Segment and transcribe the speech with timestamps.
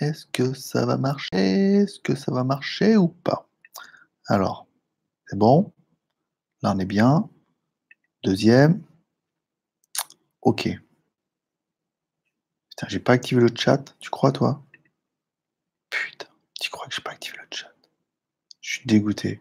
[0.00, 1.28] Est-ce que ça va marcher?
[1.32, 3.48] Est-ce que ça va marcher ou pas?
[4.26, 4.66] Alors,
[5.26, 5.72] c'est bon?
[6.62, 7.28] Là, on est bien.
[8.24, 8.82] Deuxième.
[10.42, 10.68] OK.
[12.70, 13.94] Putain, j'ai pas activé le chat.
[14.00, 14.64] Tu crois, toi?
[15.90, 16.28] Putain,
[16.60, 17.72] tu crois que j'ai pas activé le chat?
[18.60, 19.40] Je suis dégoûté.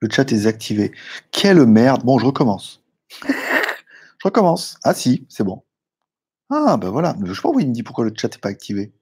[0.00, 0.92] Le chat est désactivé.
[1.30, 2.04] Quelle merde.
[2.04, 2.82] Bon, je recommence.
[3.28, 4.78] je recommence.
[4.82, 5.62] Ah si, c'est bon.
[6.50, 7.14] Ah, ben voilà.
[7.24, 8.92] Je sais pas où il me dit pourquoi le chat n'est pas activé.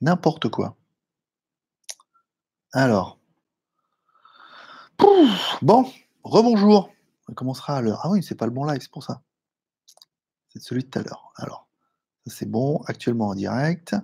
[0.00, 0.76] N'importe quoi.
[2.72, 3.18] Alors.
[5.62, 5.90] bon,
[6.22, 6.90] rebonjour.
[7.28, 8.00] On commencera à l'heure.
[8.04, 9.22] Ah oui, c'est pas le bon live, c'est pour ça.
[10.48, 11.32] C'est celui de tout à l'heure.
[11.36, 11.68] Alors,
[12.26, 12.80] c'est bon.
[12.86, 13.96] Actuellement en direct.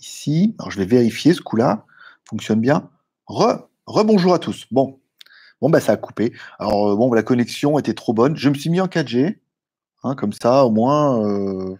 [0.00, 0.54] Ici.
[0.58, 1.86] Alors, je vais vérifier ce coup-là.
[2.28, 2.90] Fonctionne bien.
[3.26, 4.66] Re, rebonjour à tous.
[4.70, 5.00] Bon.
[5.60, 6.32] Bon, bah, ça a coupé.
[6.58, 8.36] Alors, euh, bon, la connexion était trop bonne.
[8.36, 9.38] Je me suis mis en 4G.
[10.04, 11.76] Hein, comme ça, au moins, euh,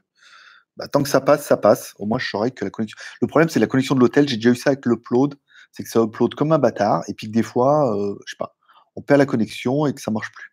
[0.76, 1.94] bah, tant que ça passe, ça passe.
[1.98, 2.96] Au moins, je saurais que la connexion.
[3.20, 4.28] Le problème, c'est la connexion de l'hôtel.
[4.28, 5.34] J'ai déjà eu ça avec l'upload.
[5.72, 7.02] C'est que ça upload comme un bâtard.
[7.08, 8.56] Et puis que des fois, euh, je sais pas,
[8.96, 10.50] on perd la connexion et que ça marche plus.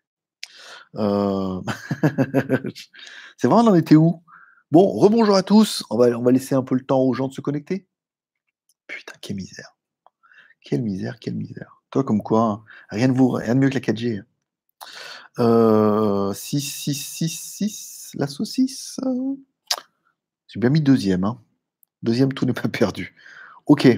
[0.96, 1.60] Euh,
[3.36, 4.22] c'est vrai, on en était où?
[4.70, 5.84] Bon, rebonjour à tous.
[5.90, 7.86] On va, on laisser un peu le temps aux gens de se connecter.
[8.86, 9.76] Putain, quelle misère.
[10.62, 11.82] Quelle misère, quelle misère.
[11.90, 13.14] Toi, comme quoi, hein, rien, de
[13.54, 14.22] mieux que la 4G.
[16.34, 19.00] 6, 6, 6, 6, la saucisse.
[20.50, 21.24] J'ai bien mis deuxième.
[21.24, 21.40] Hein.
[22.02, 23.14] Deuxième, tout n'est pas perdu.
[23.66, 23.88] Ok.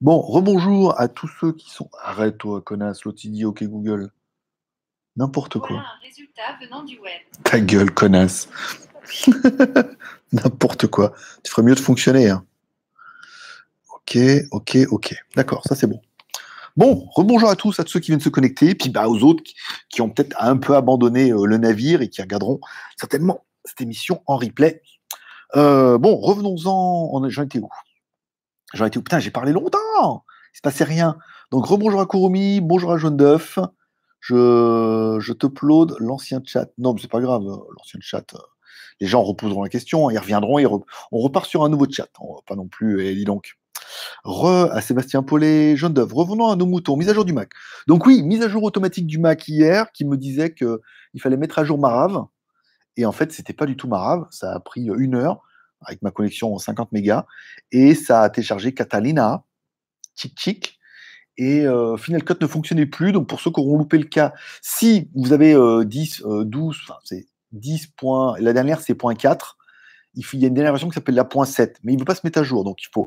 [0.00, 1.90] Bon, rebonjour à tous ceux qui sont.
[2.02, 4.10] Arrête-toi, connasse, l'autre dit OK Google.
[5.16, 5.78] N'importe quoi.
[5.78, 7.20] un résultat venant du web.
[7.44, 8.48] Ta gueule, connasse.
[10.32, 11.14] N'importe quoi.
[11.42, 12.28] Tu ferais mieux de fonctionner.
[12.28, 12.44] Hein.
[13.94, 14.18] Ok,
[14.50, 15.14] ok, ok.
[15.34, 16.00] D'accord, ça c'est bon.
[16.76, 19.42] Bon, rebonjour à tous, à tous ceux qui viennent se connecter, puis bah, aux autres
[19.88, 22.60] qui, ont peut-être un peu abandonné euh, le navire et qui regarderont
[22.98, 24.82] certainement cette émission en replay
[25.54, 27.28] euh, bon, revenons-en.
[27.28, 27.68] J'en étais où?
[28.74, 29.02] J'en étais où?
[29.02, 31.16] Putain, j'ai parlé longtemps Il se passait rien.
[31.52, 33.58] Donc, rebonjour à Kurumi, bonjour à Jaune d'œuf.
[34.20, 36.68] Je, je t'upload l'ancien chat.
[36.78, 38.34] Non, mais c'est pas grave, euh, l'ancien chat.
[38.34, 38.38] Euh,
[39.00, 42.08] les gens reposeront la question, ils reviendront, on repart sur un nouveau chat.
[42.46, 43.56] Pas non plus, et eh, dis donc.
[44.24, 46.12] Re à Sébastien Paulet, Jaune d'œuf.
[46.12, 46.96] Revenons à nos moutons.
[46.96, 47.50] Mise à jour du Mac.
[47.86, 51.58] Donc oui, mise à jour automatique du Mac hier qui me disait qu'il fallait mettre
[51.58, 52.24] à jour Marave.
[52.96, 54.26] Et en fait, c'était pas du tout marave.
[54.30, 55.42] Ça a pris une heure
[55.82, 57.26] avec ma connexion 50 mégas
[57.70, 59.44] et ça a téléchargé Catalina,
[60.14, 60.78] Chic Chic.
[61.38, 63.12] Et euh, Final Cut ne fonctionnait plus.
[63.12, 66.92] Donc, pour ceux qui auront loupé le cas, si vous avez 10, euh, 12, euh,
[67.04, 69.58] c'est 10 points, la dernière c'est point 4,
[70.14, 72.06] il, y a une dernière version qui s'appelle la point 7, mais il ne veut
[72.06, 72.64] pas se mettre à jour.
[72.64, 73.06] Donc, il faut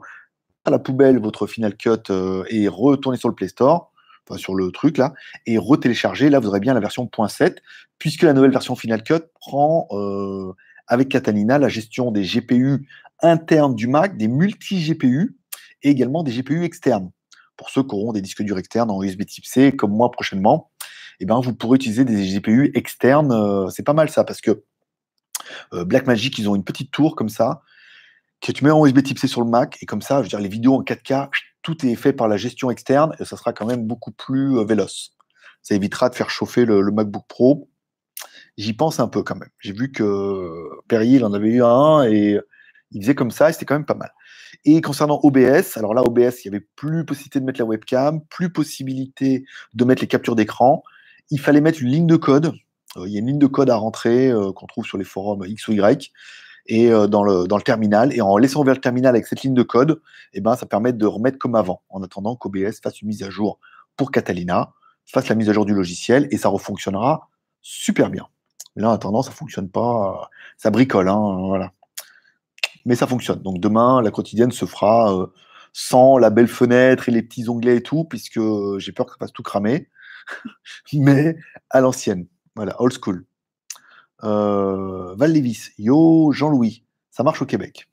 [0.63, 2.11] à la poubelle votre Final Cut
[2.49, 3.88] et retourner sur le Play Store
[4.37, 5.13] sur le truc là,
[5.45, 6.29] et retélécharger.
[6.29, 7.57] Là, vous aurez bien la version .7,
[7.97, 10.53] puisque la nouvelle version Final Cut prend euh,
[10.87, 12.87] avec Catalina la gestion des GPU
[13.21, 15.35] internes du Mac, des multi-GPU
[15.83, 17.11] et également des GPU externes.
[17.57, 20.71] Pour ceux qui auront des disques durs externes en USB type C, comme moi prochainement,
[21.19, 23.31] eh ben, vous pourrez utiliser des GPU externes.
[23.31, 24.63] Euh, c'est pas mal ça, parce que
[25.73, 27.61] euh, Blackmagic, ils ont une petite tour comme ça,
[28.41, 30.29] que tu mets en USB type C sur le Mac, et comme ça, je veux
[30.29, 31.29] dire, les vidéos en 4K,
[31.75, 34.63] tout est fait par la gestion externe et ça sera quand même beaucoup plus euh,
[34.63, 35.15] véloce.
[35.61, 37.69] Ça évitera de faire chauffer le, MacBook Pro.
[38.57, 39.49] J'y pense un peu quand même.
[39.59, 42.39] J'ai vu que Perrier, il en avait eu un et
[42.91, 44.11] il faisait comme ça et c'était quand même pas mal.
[44.65, 48.21] Et concernant OBS, alors là, OBS, il n'y avait plus possibilité de mettre la webcam,
[48.25, 50.83] plus possibilité de mettre les captures d'écran.
[51.29, 52.53] Il fallait mettre une ligne de code.
[52.97, 55.05] Euh, il y a une ligne de code à rentrer euh, qu'on trouve sur les
[55.05, 56.11] forums X ou Y
[56.69, 58.13] et euh, dans, le, dans le terminal.
[58.15, 60.01] Et en laissant ouvert le terminal avec cette ligne de code,
[60.33, 63.29] eh ben, ça permet de remettre comme avant, en attendant qu'OBS fasse une mise à
[63.29, 63.59] jour
[63.97, 64.71] pour Catalina,
[65.05, 67.27] fasse la mise à jour du logiciel, et ça refonctionnera
[67.61, 68.27] super bien.
[68.75, 71.73] Là, en attendant, ça fonctionne pas, ça bricole, hein, voilà.
[72.85, 73.41] Mais ça fonctionne.
[73.41, 75.27] Donc demain, la quotidienne se fera euh,
[75.73, 78.39] sans la belle fenêtre et les petits onglets et tout, puisque
[78.77, 79.89] j'ai peur que ça fasse tout cramer.
[80.93, 81.35] Mais
[81.71, 82.27] à l'ancienne.
[82.55, 83.25] Voilà, old school.
[84.23, 87.87] Euh, Val Lévis, yo Jean-Louis, ça marche au Québec.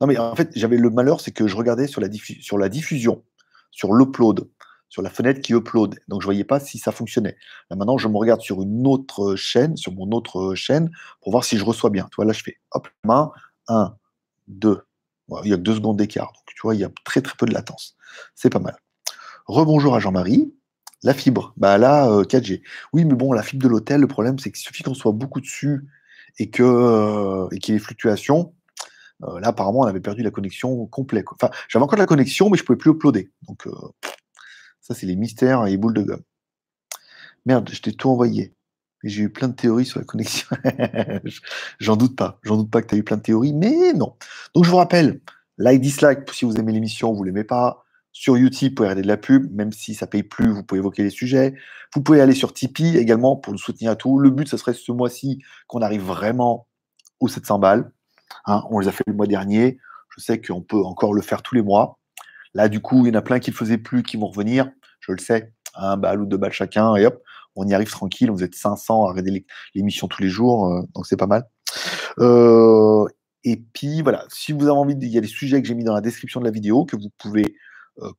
[0.00, 3.22] Non mais en fait, j'avais le malheur, c'est que je regardais sur la, diffusion,
[3.70, 4.48] sur l'upload,
[4.88, 6.00] sur la fenêtre qui upload.
[6.08, 7.36] Donc je voyais pas si ça fonctionnait.
[7.70, 10.90] Maintenant, je me regarde sur une autre chaîne, sur mon autre chaîne,
[11.20, 12.08] pour voir si je reçois bien.
[12.18, 13.30] Là je fais hop, main,
[13.68, 13.94] 1,
[14.48, 14.82] 2.
[15.44, 16.32] Il y a que 2 secondes d'écart.
[16.32, 17.96] Donc tu vois, il y a très très peu de latence.
[18.34, 18.76] C'est pas mal.
[19.46, 20.52] Rebonjour à Jean-Marie.
[21.04, 22.54] La fibre, bah là, 4G.
[22.54, 22.62] Euh,
[22.92, 25.40] oui, mais bon, la fibre de l'hôtel, le problème, c'est qu'il suffit qu'on soit beaucoup
[25.40, 25.88] dessus
[26.38, 28.54] et euh, qu'il y ait des fluctuations.
[29.24, 31.24] Euh, là, apparemment, on avait perdu la connexion complète.
[31.32, 33.30] Enfin, j'avais encore la connexion, mais je ne pouvais plus uploader.
[33.48, 33.66] Donc,
[34.80, 36.22] ça, c'est les mystères et les boules de gomme.
[37.46, 38.54] Merde, je t'ai tout envoyé.
[39.02, 40.46] J'ai eu plein de théories sur la connexion.
[41.80, 42.38] j'en doute pas.
[42.44, 44.16] J'en doute pas que tu as eu plein de théories, mais non.
[44.54, 45.20] Donc je vous rappelle,
[45.58, 47.84] like, dislike si vous aimez l'émission, vous l'aimez pas.
[48.12, 50.80] Sur YouTube, vous pouvez regarder de la pub, même si ça paye plus, vous pouvez
[50.80, 51.54] évoquer les sujets.
[51.94, 54.18] Vous pouvez aller sur Tipeee également pour nous soutenir à tout.
[54.18, 56.68] Le but, ce serait ce mois-ci qu'on arrive vraiment
[57.20, 57.90] aux 700 balles.
[58.46, 59.78] Hein, on les a fait le mois dernier.
[60.14, 61.98] Je sais qu'on peut encore le faire tous les mois.
[62.54, 64.26] Là, du coup, il y en a plein qui ne le faisaient plus, qui vont
[64.26, 64.70] revenir.
[65.00, 65.52] Je le sais.
[65.74, 67.22] Un balle ou deux balles chacun, et hop,
[67.56, 68.30] on y arrive tranquille.
[68.30, 71.44] Vous êtes 500 à regarder l'émission tous les jours, euh, donc c'est pas mal.
[72.18, 73.06] Euh,
[73.44, 75.84] et puis voilà, si vous avez envie, il y a des sujets que j'ai mis
[75.84, 77.51] dans la description de la vidéo que vous pouvez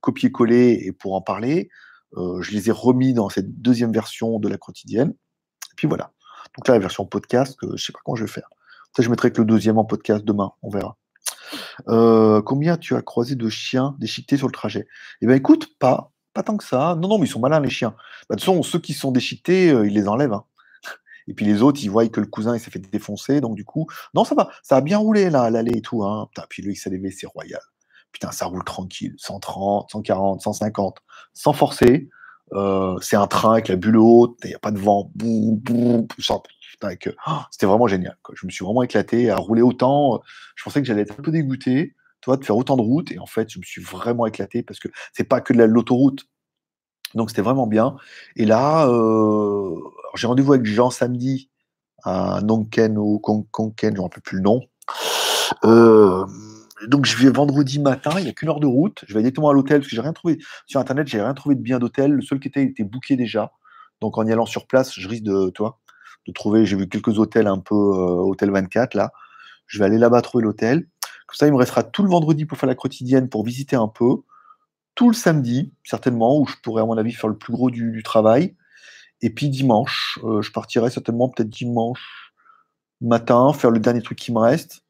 [0.02, 1.70] copier-coller et pour en parler.
[2.16, 5.10] je les ai remis dans cette deuxième version de la quotidienne.
[5.10, 6.12] Et puis voilà.
[6.58, 8.50] Donc là, la version podcast, je sais pas comment je vais faire.
[8.94, 10.98] Peut-être je mettrai que le deuxième en podcast demain, on verra.
[12.46, 14.88] combien tu as croisé de chiens déchiquetés sur le trajet?
[15.22, 16.14] Eh bien, écoute, pas.
[16.34, 16.96] Pas tant que ça.
[17.00, 17.96] Non, non, mais ils sont malins, les chiens.
[18.28, 20.34] Bah, de toute façon, ceux qui sont déchiquetés, euh, ils les enlèvent.
[20.34, 20.46] Hein.
[21.28, 23.40] Et puis les autres, ils voient que le cousin, il s'est fait défoncer.
[23.40, 24.50] Donc, du coup, non, ça va.
[24.64, 26.04] Ça a bien roulé, là, l'allée et tout.
[26.04, 26.28] Hein.
[26.32, 27.62] Putain, puis lui, levé, c'est royal.
[28.14, 29.16] Putain, ça roule tranquille.
[29.18, 31.00] 130, 140, 150,
[31.34, 32.10] sans forcer.
[32.54, 35.12] Euh, c'est un train avec la bulle haute, il n'y a pas de vent.
[37.52, 38.18] C'était vraiment génial.
[38.34, 40.22] Je me suis vraiment éclaté à rouler autant.
[40.56, 43.12] Je pensais que j'allais être un peu dégoûté toi, de faire autant de routes.
[43.12, 46.26] Et en fait, je me suis vraiment éclaté parce que c'est pas que de l'autoroute.
[47.16, 47.96] Donc c'était vraiment bien.
[48.36, 49.76] Et là, euh,
[50.16, 51.50] j'ai rendez-vous avec Jean samedi
[52.04, 54.62] à Nonken ou Konken, je ne rappelle plus le nom.
[55.64, 56.26] Euh,
[56.88, 59.04] donc je vais vendredi matin, il n'y a qu'une heure de route.
[59.08, 61.56] Je vais directement à l'hôtel parce que j'ai rien trouvé sur internet, j'ai rien trouvé
[61.56, 62.12] de bien d'hôtel.
[62.12, 63.52] Le seul qui était était booké déjà.
[64.02, 65.80] Donc en y allant sur place, je risque de, toi,
[66.28, 66.66] de trouver.
[66.66, 69.12] J'ai vu quelques hôtels un peu euh, hôtel 24 là.
[69.68, 70.88] Je vais aller là-bas trouver l'hôtel.
[71.28, 73.88] Comme ça, il me restera tout le vendredi pour faire la quotidienne, pour visiter un
[73.88, 74.18] peu.
[74.96, 78.04] Tout le samedi, certainement, où je pourrais, à mon avis, faire le plus gros du,
[78.04, 78.56] travail.
[79.22, 82.34] Et puis dimanche, euh, je partirai certainement peut-être dimanche
[83.02, 84.84] matin, faire le dernier truc qui me reste.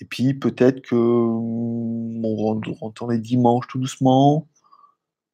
[0.00, 2.60] Et puis peut-être que on
[3.18, 4.48] dimanche tout doucement,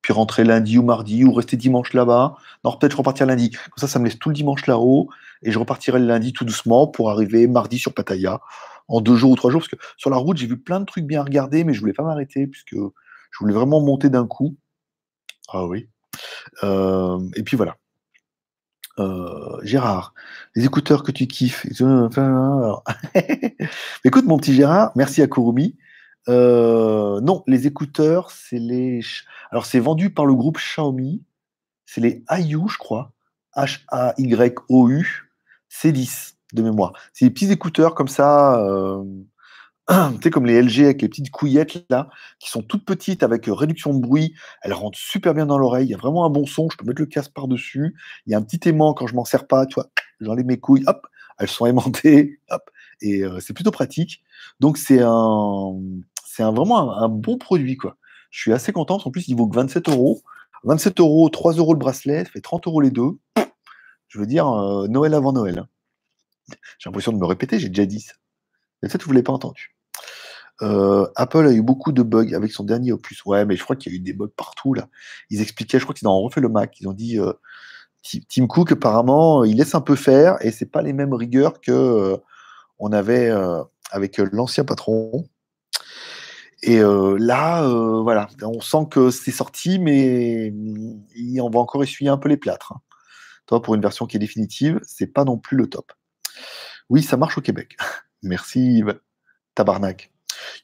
[0.03, 2.37] puis rentrer lundi ou mardi, ou rester dimanche là-bas.
[2.65, 3.51] Non, peut-être repartir lundi.
[3.51, 5.09] Comme ça, ça me laisse tout le dimanche là-haut,
[5.43, 8.41] et je repartirai le lundi tout doucement pour arriver mardi sur Pattaya
[8.89, 10.85] en deux jours ou trois jours, parce que sur la route, j'ai vu plein de
[10.85, 14.27] trucs bien à regarder, mais je voulais pas m'arrêter, puisque je voulais vraiment monter d'un
[14.27, 14.57] coup.
[15.49, 15.89] Ah oui.
[16.63, 17.77] Euh, et puis voilà.
[18.99, 20.15] Euh, Gérard,
[20.55, 21.67] les écouteurs que tu kiffes.
[24.05, 25.77] Écoute, mon petit Gérard, merci à Kurumi.
[26.29, 29.01] Euh, non, les écouteurs, c'est les.
[29.51, 31.23] Alors, c'est vendu par le groupe Xiaomi.
[31.85, 33.13] C'est les Ayu, je crois.
[33.55, 35.31] H-A-Y-O-U.
[35.71, 36.93] C10 de mémoire.
[37.13, 39.05] C'est des petits écouteurs comme ça, euh,
[39.89, 42.09] tu sais, comme les LG avec les petites couillettes là,
[42.41, 44.35] qui sont toutes petites avec euh, réduction de bruit.
[44.63, 45.87] Elles rentrent super bien dans l'oreille.
[45.87, 46.69] Il y a vraiment un bon son.
[46.71, 47.95] Je peux mettre le casque par-dessus.
[48.27, 49.65] Il y a un petit aimant quand je m'en sers pas.
[49.67, 49.89] Tu vois,
[50.21, 50.83] j'enlève mes couilles.
[50.89, 51.07] Hop,
[51.39, 52.41] elles sont aimantées.
[52.51, 52.69] Hop,
[53.01, 54.25] et euh, c'est plutôt pratique.
[54.59, 55.73] Donc c'est un,
[56.27, 57.97] c'est un, vraiment un, bon produit quoi.
[58.31, 58.99] Je suis assez content.
[59.05, 60.23] En plus, il vaut que 27 euros.
[60.65, 63.13] 27 euros, 3 euros le bracelet, ça fait 30 euros les deux.
[64.09, 64.47] Je veux dire,
[64.89, 65.61] Noël avant Noël.
[65.61, 65.69] Hein.
[66.79, 68.15] J'ai l'impression de me répéter, j'ai déjà dit ça.
[68.81, 69.76] Peut-être que vous ne l'avez pas entendu.
[70.63, 73.25] Euh, Apple a eu beaucoup de bugs avec son dernier opus.
[73.25, 74.89] Ouais, mais je crois qu'il y a eu des bugs partout là.
[75.31, 76.81] Ils expliquaient, je crois qu'ils ont refait le Mac.
[76.81, 77.33] Ils ont dit euh,
[78.29, 81.73] Tim Cook apparemment il laisse un peu faire et c'est pas les mêmes rigueurs que
[81.73, 82.17] euh,
[82.79, 83.31] on avait
[83.91, 85.25] avec l'ancien patron.
[86.63, 87.67] Et là,
[88.03, 90.53] voilà, on sent que c'est sorti, mais
[91.41, 92.73] on va encore essuyer un peu les plâtres.
[92.73, 92.81] Hein.
[93.47, 95.93] Toi, pour une version qui est définitive, c'est pas non plus le top.
[96.91, 97.77] Oui, ça marche au Québec.
[98.23, 98.83] Merci,
[99.55, 100.13] tabarnak.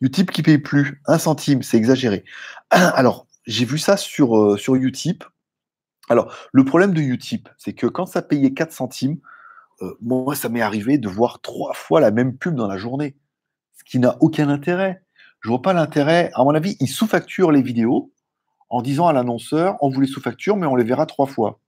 [0.02, 2.24] Utip qui paye plus, un centime, c'est exagéré.
[2.70, 5.24] Alors, j'ai vu ça sur, euh, sur Utip.
[6.08, 9.20] Alors, le problème de Utip, c'est que quand ça payait 4 centimes,
[9.80, 13.16] euh, moi, ça m'est arrivé de voir trois fois la même pub dans la journée,
[13.78, 15.04] ce qui n'a aucun intérêt.
[15.40, 16.32] Je vois pas l'intérêt.
[16.34, 18.12] À mon avis, ils sous-facturent les vidéos
[18.70, 21.60] en disant à l'annonceur, on vous les sous-facture, mais on les verra trois fois.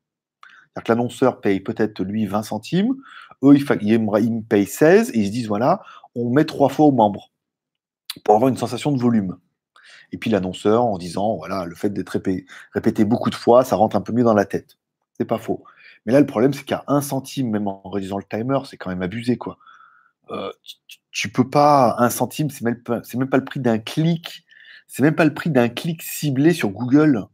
[0.42, 2.94] C'est-à-dire que l'annonceur paye peut-être lui 20 centimes,
[3.44, 5.82] eux, ils, me payent 16 et ils se disent voilà,
[6.16, 7.30] on met trois fois aux membres
[8.22, 9.36] pour avoir une sensation de volume.
[10.12, 12.20] Et puis l'annonceur en disant voilà, le fait d'être
[12.72, 14.78] répété, beaucoup de fois, ça rentre un peu mieux dans la tête.
[15.18, 15.64] C'est pas faux.
[16.06, 18.90] Mais là, le problème, c'est qu'à un centime, même en réduisant le timer, c'est quand
[18.90, 19.58] même abusé, quoi.
[20.30, 20.50] Euh,
[21.10, 22.80] tu, peux pas, un centime, c'est même,
[23.14, 24.44] même pas le prix d'un clic,
[24.86, 27.26] c'est même pas le prix d'un clic ciblé sur Google.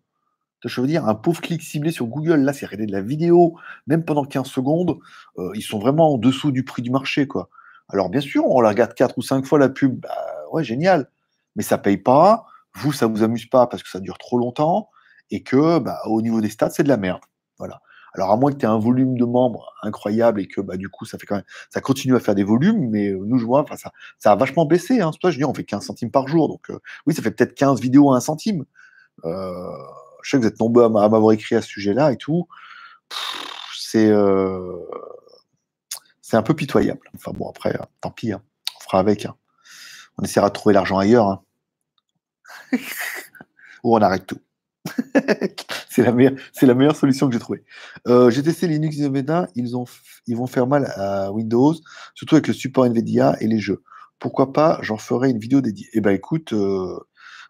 [0.64, 3.56] Je veux dire, un pauvre clic ciblé sur Google, là, c'est regarder de la vidéo,
[3.87, 4.99] même pendant 15 secondes,
[5.38, 7.49] euh, ils sont vraiment en dessous du prix du marché, quoi.
[7.88, 10.08] Alors, bien sûr, on la regarde 4 ou 5 fois la pub, bah,
[10.50, 11.11] ouais, génial,
[11.57, 14.90] mais ça paye pas, vous, ça vous amuse pas parce que ça dure trop longtemps,
[15.30, 17.21] et que, bah, au niveau des stats, c'est de la merde.
[17.59, 17.80] Voilà.
[18.14, 20.88] Alors, à moins que tu aies un volume de membres incroyable et que bah, du
[20.88, 23.47] coup, ça fait quand même, ça continue à faire des volumes, mais euh, nous, je
[23.47, 25.00] vois, ça, ça a vachement baissé.
[25.00, 25.11] Hein.
[25.12, 26.49] C'est pour je dis, on fait 15 centimes par jour.
[26.49, 28.64] Donc, euh, oui, ça fait peut-être 15 vidéos à 1 centime.
[29.25, 29.71] Euh,
[30.23, 32.49] je sais que vous êtes nombreux à m'avoir écrit à ce sujet-là et tout.
[33.76, 34.12] C'est
[36.21, 37.00] c'est un peu pitoyable.
[37.16, 38.42] Enfin bon, après, tant pis, hein.
[38.76, 39.26] on fera avec.
[39.26, 39.35] Hein.
[40.21, 41.43] On essaiera de trouver l'argent ailleurs.
[43.83, 44.41] Ou on arrête tout.
[45.89, 47.65] c'est la meilleure, c'est la meilleure solution que j'ai trouvée.
[48.07, 49.87] Euh, j'ai testé Linux et Nvidia, ils ont,
[50.27, 51.75] ils vont faire mal à Windows,
[52.15, 53.83] surtout avec le support Nvidia et les jeux.
[54.19, 55.89] Pourquoi pas J'en ferai une vidéo dédiée.
[55.95, 56.99] Eh ben écoute, euh,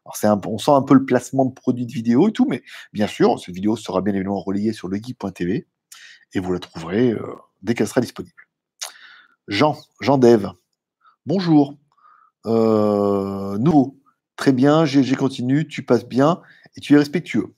[0.04, 0.12] on
[0.58, 2.62] sent un peu le placement de produits de vidéo et tout, mais
[2.92, 5.66] bien sûr, cette vidéo sera bien évidemment relayée sur legeek.tv
[6.34, 8.48] et vous la trouverez euh, dès qu'elle sera disponible.
[9.48, 10.46] Jean, Jean Dev,
[11.26, 11.79] bonjour.
[12.44, 13.98] Nouveau,
[14.36, 16.40] très bien, j'ai continue, tu passes bien
[16.76, 17.54] et tu es respectueux.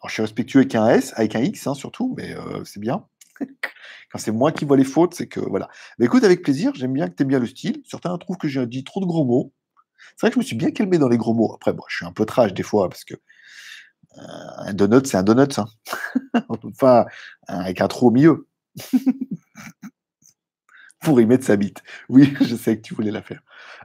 [0.00, 2.80] Alors, je suis respectueux avec un S, avec un X hein, surtout, mais euh, c'est
[2.80, 3.06] bien.
[3.40, 5.68] Quand c'est moi qui vois les fautes, c'est que voilà.
[5.98, 7.82] Mais écoute, avec plaisir, j'aime bien que tu aimes bien le style.
[7.86, 9.52] Certains trouvent que j'ai dit trop de gros mots.
[10.16, 11.52] C'est vrai que je me suis bien calmé dans les gros mots.
[11.54, 14.22] Après, bon, je suis un peu trash des fois, parce que euh,
[14.58, 15.58] un donut, c'est un donut.
[15.58, 15.66] Hein.
[16.64, 17.04] enfin,
[17.46, 18.48] avec un trou au milieu.
[21.00, 21.82] Pour y mettre sa bite.
[22.08, 23.42] Oui, je sais que tu voulais la faire.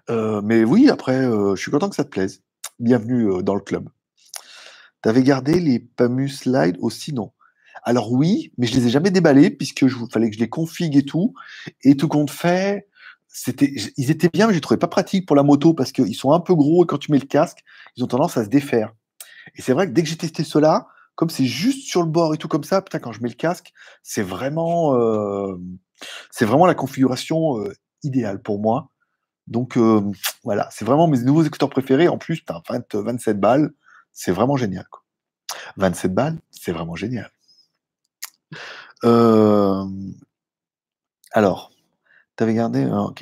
[0.09, 2.41] Euh, mais oui, après, je suis content que ça te plaise.
[2.79, 3.89] Bienvenue dans le club.
[5.03, 7.31] Tu avais gardé les PAMU slides aussi, non
[7.83, 10.95] Alors oui, mais je les ai jamais déballés puisque il fallait que je les config
[10.95, 11.33] et tout.
[11.83, 12.87] Et tout compte fait,
[13.27, 16.15] c'était, ils étaient bien, mais je les trouvais pas pratiques pour la moto parce qu'ils
[16.15, 17.63] sont un peu gros et quand tu mets le casque,
[17.95, 18.93] ils ont tendance à se défaire.
[19.55, 22.33] Et c'est vrai que dès que j'ai testé cela, comme c'est juste sur le bord
[22.33, 23.71] et tout comme ça, putain, quand je mets le casque,
[24.03, 25.55] c'est vraiment, euh,
[26.31, 28.91] c'est vraiment la configuration euh, idéale pour moi.
[29.47, 30.01] Donc euh,
[30.43, 32.07] voilà, c'est vraiment mes nouveaux écouteurs préférés.
[32.07, 33.71] En plus, tu as 20, 27 balles.
[34.11, 34.87] C'est vraiment génial.
[34.89, 35.03] Quoi.
[35.77, 37.29] 27 balles, c'est vraiment génial.
[39.03, 39.85] Euh,
[41.31, 41.71] alors,
[42.37, 42.87] tu avais gardé.
[42.91, 43.19] Ah, ok.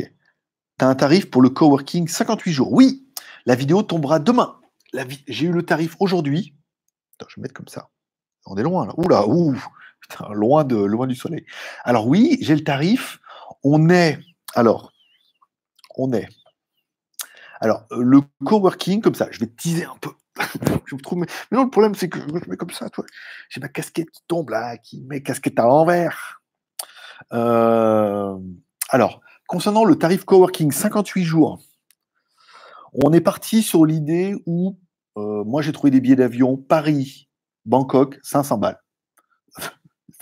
[0.80, 2.72] Tu as un tarif pour le coworking 58 jours.
[2.72, 3.08] Oui,
[3.46, 4.60] la vidéo tombera demain.
[5.28, 6.54] J'ai eu le tarif aujourd'hui.
[7.28, 7.90] Je vais mettre comme ça.
[8.46, 8.94] On est loin là.
[8.98, 9.56] Oula, ouh,
[10.32, 11.46] loin, de, loin du soleil.
[11.84, 13.20] Alors oui, j'ai le tarif.
[13.64, 14.20] On est.
[14.56, 14.93] Alors,
[15.98, 16.28] on est.
[17.62, 20.10] Alors, le coworking, comme ça, je vais teaser un peu.
[20.86, 23.06] je me trouve, mais, non, le problème, c'est que je me mets comme ça, toi.
[23.50, 26.42] J'ai ma casquette qui tombe là, qui met casquette à l'envers.
[27.32, 28.38] Euh,
[28.90, 31.60] alors, concernant le tarif coworking, 58 jours,
[32.94, 34.78] on est parti sur l'idée où
[35.18, 37.30] euh, moi j'ai trouvé des billets d'avion Paris,
[37.66, 38.83] Bangkok, 500 balles.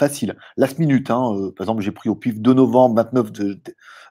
[0.01, 0.35] Facile.
[0.57, 3.61] Last minute, hein, euh, par exemple, j'ai pris au pif 2 novembre, 29, de,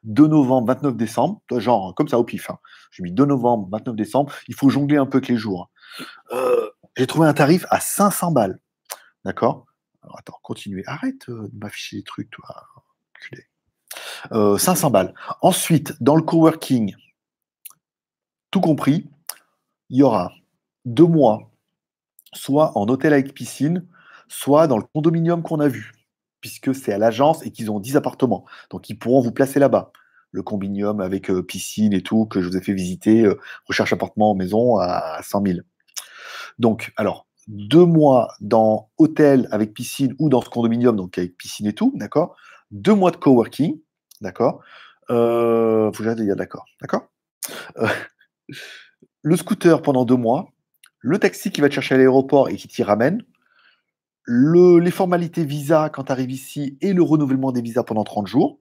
[0.05, 2.49] 2 novembre, 29 décembre, genre comme ça au pif.
[2.49, 2.59] Hein.
[2.93, 4.33] J'ai mis 2 novembre, 29 décembre.
[4.47, 5.69] Il faut jongler un peu avec les jours.
[5.99, 6.05] Hein.
[6.31, 8.61] Euh, j'ai trouvé un tarif à 500 balles.
[9.25, 9.67] D'accord?
[10.17, 10.85] Attends, continuez.
[10.87, 12.45] Arrête euh, de m'afficher des trucs, toi.
[14.31, 15.15] 500 euh, balles.
[15.43, 16.95] Ensuite, dans le coworking,
[18.53, 19.11] tout compris,
[19.89, 20.31] il y aura
[20.85, 21.51] deux mois,
[22.33, 23.89] soit en hôtel avec piscine,
[24.31, 25.93] soit dans le condominium qu'on a vu,
[26.41, 28.47] puisque c'est à l'agence et qu'ils ont 10 appartements.
[28.71, 29.93] Donc, ils pourront vous placer là-bas.
[30.33, 33.29] Le condominium avec piscine et tout, que je vous ai fait visiter,
[33.67, 35.59] recherche appartement en maison à 100 000.
[36.61, 41.67] Donc, alors, deux mois dans hôtel avec piscine ou dans ce condominium, donc avec piscine
[41.67, 42.37] et tout, d'accord?
[42.71, 43.81] Deux mois de coworking,
[44.21, 44.61] d'accord?
[45.11, 47.09] Euh, Faut que d'accord, d'accord?
[47.79, 47.89] Euh,
[49.23, 50.49] Le scooter pendant deux mois,
[51.01, 53.23] le taxi qui va te chercher à l'aéroport et qui t'y ramène,
[54.31, 58.61] les formalités visa quand tu arrives ici et le renouvellement des visas pendant 30 jours.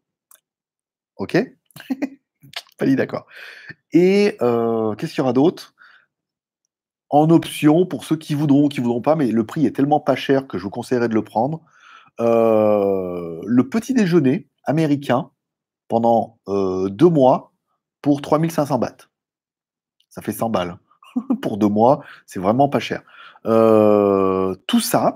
[1.18, 1.38] Ok?
[2.78, 3.28] Pas d'accord.
[3.92, 5.76] Et euh, qu'est-ce qu'il y aura d'autre?
[7.10, 10.00] En option pour ceux qui voudront ou qui voudront pas, mais le prix est tellement
[10.00, 11.62] pas cher que je vous conseillerais de le prendre.
[12.20, 15.32] Euh, le petit déjeuner américain
[15.88, 17.52] pendant euh, deux mois
[18.02, 19.10] pour 3500 bahts.
[20.10, 20.78] Ça fait 100 balles.
[21.42, 23.02] pour deux mois, c'est vraiment pas cher.
[23.44, 25.16] Tout ça,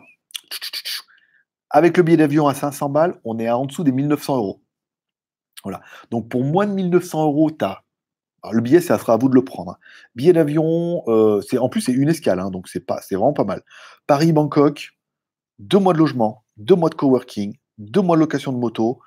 [1.69, 4.61] avec le billet d'avion à 500 balles, on est en dessous des 1900 euros.
[5.63, 5.81] Voilà.
[6.11, 7.49] Donc pour moins de 1900 euros,
[8.51, 9.71] le billet, ça sera à vous de le prendre.
[9.71, 9.77] Hein.
[10.15, 13.63] Billet d'avion, euh, en plus c'est une escale, hein, donc c'est c'est vraiment pas mal.
[14.07, 14.91] Paris-Bangkok,
[15.59, 18.99] deux mois de logement, deux mois de coworking, deux mois de location de moto,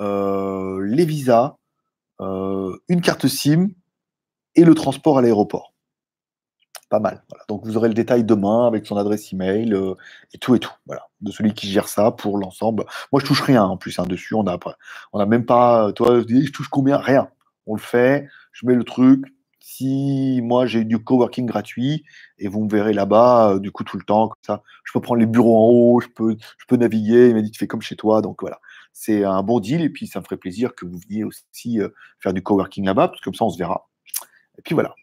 [0.00, 1.56] euh, les visas,
[2.20, 3.68] euh, une carte SIM
[4.54, 5.73] et le transport à l'aéroport.
[7.00, 7.22] Mal.
[7.48, 9.74] Donc vous aurez le détail demain avec son adresse email
[10.32, 10.72] et tout et tout.
[10.86, 12.84] Voilà, de celui qui gère ça pour l'ensemble.
[13.12, 14.34] Moi je touche rien en plus hein, dessus.
[14.34, 14.58] On a,
[15.12, 15.92] on a même pas.
[15.92, 16.98] Toi, je touche combien?
[16.98, 17.28] Rien.
[17.66, 22.04] On le fait je mets le truc, si moi j'ai du coworking gratuit
[22.38, 25.20] et vous me verrez là-bas, du coup tout le temps, comme ça, je peux prendre
[25.20, 27.28] les bureaux en haut, je peux, je peux naviguer.
[27.28, 28.60] Il m'a dit tu fais comme chez toi, donc voilà.
[28.92, 31.80] C'est un bon deal et puis ça me ferait plaisir que vous veniez aussi
[32.20, 33.88] faire du coworking là-bas, parce que comme ça on se verra.
[34.58, 34.94] Et puis voilà.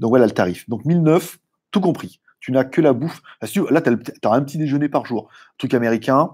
[0.00, 0.68] Donc voilà le tarif.
[0.68, 1.38] Donc 1009,
[1.70, 2.20] tout compris.
[2.40, 3.22] Tu n'as que la bouffe.
[3.42, 3.60] Là, tu
[4.24, 5.28] as, un petit déjeuner par jour.
[5.58, 6.30] Truc américain,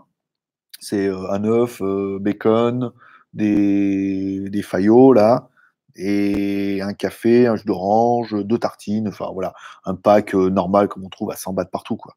[0.78, 1.82] c'est un œuf,
[2.20, 2.92] bacon,
[3.34, 5.48] des, des faillots, là,
[5.96, 9.54] et un café, un jus d'orange, deux tartines, enfin voilà,
[9.84, 12.14] un pack normal comme on trouve à 100 bahts partout, quoi.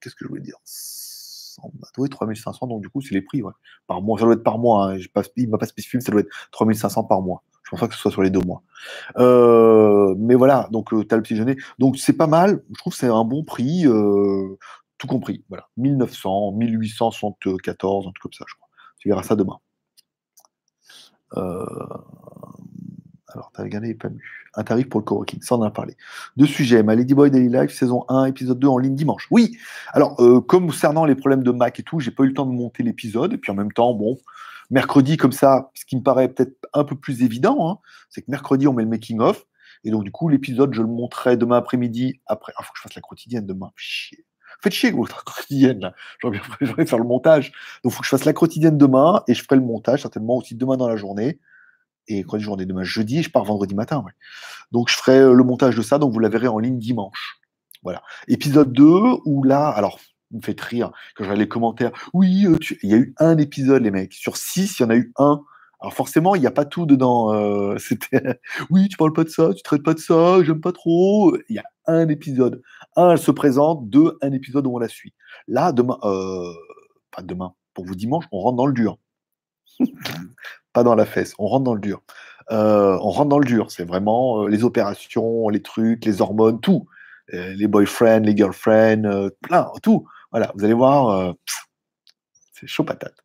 [0.00, 0.56] Qu'est-ce que je voulais dire?
[0.64, 3.42] 100 bahts, oui, 3500, donc du coup, c'est les prix.
[3.86, 4.98] Par mois, ça doit être par mois, hein.
[5.36, 7.42] il ne m'a pas spécifié, ça doit être 3500 par mois.
[7.70, 8.62] Je pense pas que ce soit sur les deux mois.
[9.16, 11.56] mais voilà, donc tu as le petit déjeuner.
[11.78, 13.86] Donc c'est pas mal, je trouve que c'est un bon prix
[15.00, 15.44] tout compris.
[15.48, 18.68] Voilà, 1900, 1874, un truc comme ça, je crois.
[18.98, 19.58] Tu verras ça demain.
[21.36, 21.64] Euh...
[23.32, 24.48] Alors, t'as regardé, pas mu.
[24.54, 25.96] Un tarif pour le coworking, ça en a parlé.
[26.36, 29.28] Deux sujets, ma Ladyboy Daily Life, saison 1, épisode 2 en ligne dimanche.
[29.30, 29.56] Oui,
[29.92, 32.46] alors, euh, comme concernant les problèmes de Mac et tout, j'ai pas eu le temps
[32.46, 34.18] de monter l'épisode, et puis en même temps, bon,
[34.70, 38.30] mercredi comme ça, ce qui me paraît peut-être un peu plus évident, hein, c'est que
[38.30, 39.46] mercredi on met le making-of,
[39.84, 42.82] et donc du coup, l'épisode, je le montrerai demain après-midi, après, ah, faut que je
[42.82, 44.24] fasse la quotidienne demain, chier.
[44.62, 45.94] Faites chier avec votre quotidienne, là.
[46.20, 47.52] J'aurais faire le montage.
[47.82, 50.36] Donc, il faut que je fasse la quotidienne demain et je ferai le montage certainement
[50.36, 51.40] aussi demain dans la journée.
[52.08, 52.66] Et quoi, journée?
[52.66, 54.04] Demain jeudi je pars vendredi matin.
[54.72, 55.98] Donc, je ferai euh, le montage de ça.
[55.98, 57.40] Donc, vous la verrez en ligne dimanche.
[57.82, 58.02] Voilà.
[58.28, 58.84] Épisode 2,
[59.24, 59.98] où là, alors,
[60.30, 61.92] me faites rire quand je les commentaires.
[62.12, 64.12] Oui, euh, il y a eu un épisode, les mecs.
[64.12, 65.42] Sur six, il y en a eu un.
[65.80, 67.32] Alors forcément, il n'y a pas tout dedans.
[67.34, 70.72] Euh, c'était oui, tu parles pas de ça, tu traites pas de ça, j'aime pas
[70.72, 71.36] trop.
[71.48, 72.62] Il y a un épisode.
[72.96, 73.88] Un, elle se présente.
[73.88, 75.14] Deux, un épisode où on la suit.
[75.48, 76.52] Là, demain, euh,
[77.10, 78.98] pas demain, pour vous dimanche, on rentre dans le dur.
[80.72, 82.02] pas dans la fesse, on rentre dans le dur.
[82.52, 83.70] On rentre dans le dur.
[83.70, 86.86] C'est vraiment les opérations, les trucs, les hormones, tout.
[87.28, 90.04] les boyfriends, les girlfriends, plein, tout.
[90.30, 91.34] Voilà, vous allez voir,
[92.52, 93.16] c'est chaud patate.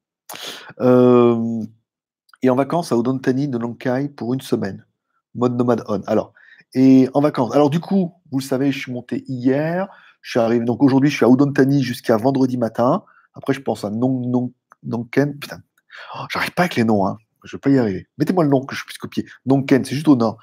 [0.79, 4.85] et en vacances à Odontani de Lonkai pour une semaine.
[5.35, 6.01] Mode nomade on.
[6.03, 6.33] Alors,
[6.73, 7.53] et en vacances.
[7.55, 9.87] Alors du coup, vous le savez, je suis monté hier.
[10.21, 10.65] Je suis arrivé.
[10.65, 13.03] Donc aujourd'hui, je suis à Udontani jusqu'à vendredi matin.
[13.33, 14.51] Après, je pense à Nong Nong
[14.83, 15.37] Nongken.
[15.37, 15.61] Putain,
[16.15, 17.07] oh, j'arrive pas avec les noms.
[17.07, 17.17] Hein.
[17.45, 18.07] Je vais pas y arriver.
[18.17, 19.25] Mettez-moi le nom que je puisse copier.
[19.45, 20.37] Nongken, c'est juste au nord.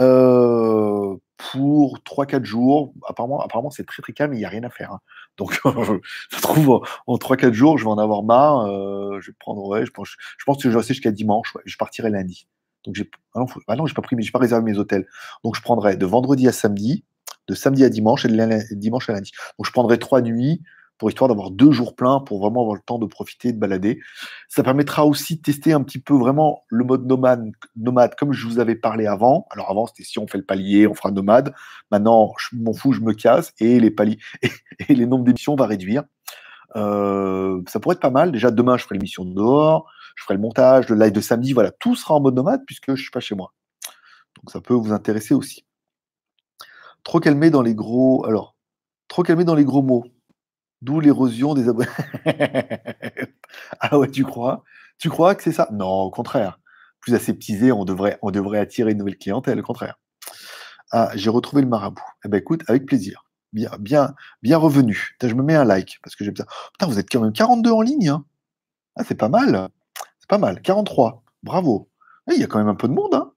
[0.00, 2.92] Euh, pour 3-4 jours.
[3.06, 4.92] Apparemment, apparemment c'est très très calme, il n'y a rien à faire.
[4.92, 5.00] Hein.
[5.36, 5.60] Donc,
[6.30, 8.66] je trouve en 3-4 jours, je vais en avoir marre.
[8.66, 11.56] Euh, je vais prendre, je pense, je pense que je vais rester jusqu'à dimanche.
[11.64, 12.48] Je partirai lundi.
[12.84, 15.06] Donc j'ai ah non, ah pas pris, mais j'ai pas réservé mes hôtels.
[15.44, 17.04] Donc je prendrai de vendredi à samedi,
[17.46, 19.32] de samedi à dimanche et de dimanche à lundi.
[19.58, 20.62] Donc je prendrai trois nuits
[20.98, 24.00] pour histoire d'avoir deux jours pleins pour vraiment avoir le temps de profiter, de balader.
[24.48, 28.58] Ça permettra aussi de tester un petit peu vraiment le mode nomade, comme je vous
[28.58, 29.46] avais parlé avant.
[29.50, 31.54] Alors avant, c'était si on fait le palier, on fera nomade.
[31.90, 34.18] Maintenant, je m'en fous, je me casse et les paliers
[34.88, 36.04] et, les nombres d'émissions va réduire.
[36.76, 38.32] Euh, ça pourrait être pas mal.
[38.32, 41.70] Déjà, demain, je ferai l'émission dehors je ferai le montage, le live de samedi, voilà,
[41.70, 43.54] tout sera en mode nomade puisque je suis pas chez moi.
[44.36, 45.64] Donc ça peut vous intéresser aussi.
[47.04, 48.26] Trop calmé dans les gros.
[48.26, 48.56] Alors,
[49.06, 50.04] trop calmé dans les gros mots.
[50.82, 51.88] D'où l'érosion des abonnés.
[53.80, 54.62] ah ouais, tu crois?
[54.98, 55.68] Tu crois que c'est ça?
[55.72, 56.60] Non, au contraire.
[57.00, 59.98] Plus aseptisé, on devrait, on devrait attirer une nouvelle clientèle, au contraire.
[60.90, 62.02] Ah, j'ai retrouvé le marabout.
[62.24, 63.24] Eh ben écoute, avec plaisir.
[63.52, 65.16] Bien, bien, bien revenu.
[65.22, 66.46] je me mets un like parce que j'ai besoin.
[66.72, 68.08] Putain, vous êtes quand même 42 en ligne.
[68.08, 68.24] Hein.
[68.96, 69.68] ah, c'est pas mal.
[70.28, 71.22] Pas mal, 43.
[71.42, 71.90] Bravo.
[72.30, 73.14] Eh, il y a quand même un peu de monde.
[73.14, 73.32] Hein.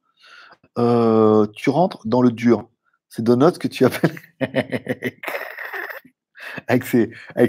[0.77, 2.69] Euh, tu rentres dans le dur.
[3.09, 4.19] C'est Donuts que tu appelles.
[6.67, 6.85] avec,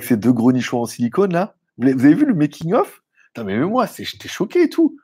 [0.05, 1.55] ces deux gros nichons en silicone là.
[1.79, 3.03] Vous avez, vu le making-of
[3.39, 4.99] mais même moi, j'étais choqué et tout.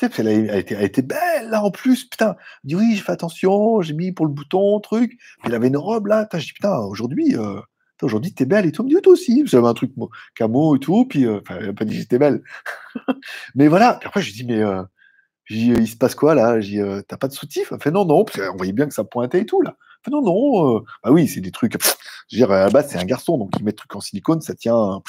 [0.00, 2.04] Elle a, été, été, belle là en plus.
[2.04, 5.10] Putain, dit oui, j'ai fait attention, j'ai mis pour le bouton, truc.
[5.10, 6.26] Puis elle avait une robe là.
[6.32, 7.60] Je dis putain, aujourd'hui, euh,
[8.02, 8.82] aujourd'hui, t'es belle et tout.
[8.82, 9.42] Elle me dit, aussi.
[9.46, 9.92] J'avais un truc
[10.34, 11.06] camo et tout.
[11.06, 12.42] Puis, euh, elle pas dit j'étais belle.
[13.54, 13.94] mais voilà.
[13.94, 14.82] Puis après, je dis, mais euh,
[15.50, 16.60] il se passe quoi là?
[16.60, 17.72] J'ai euh, t'as pas de soutif?
[17.72, 18.24] Elle fait non, non.
[18.24, 19.76] Parce voyait bien que ça pointait et tout là.
[20.10, 20.84] Non, non.
[21.02, 21.74] bah oui, c'est des trucs.
[22.28, 23.38] Je veux dire, à la base, c'est un garçon.
[23.38, 24.40] Donc, il met des trucs en silicone.
[24.40, 25.02] Ça tient.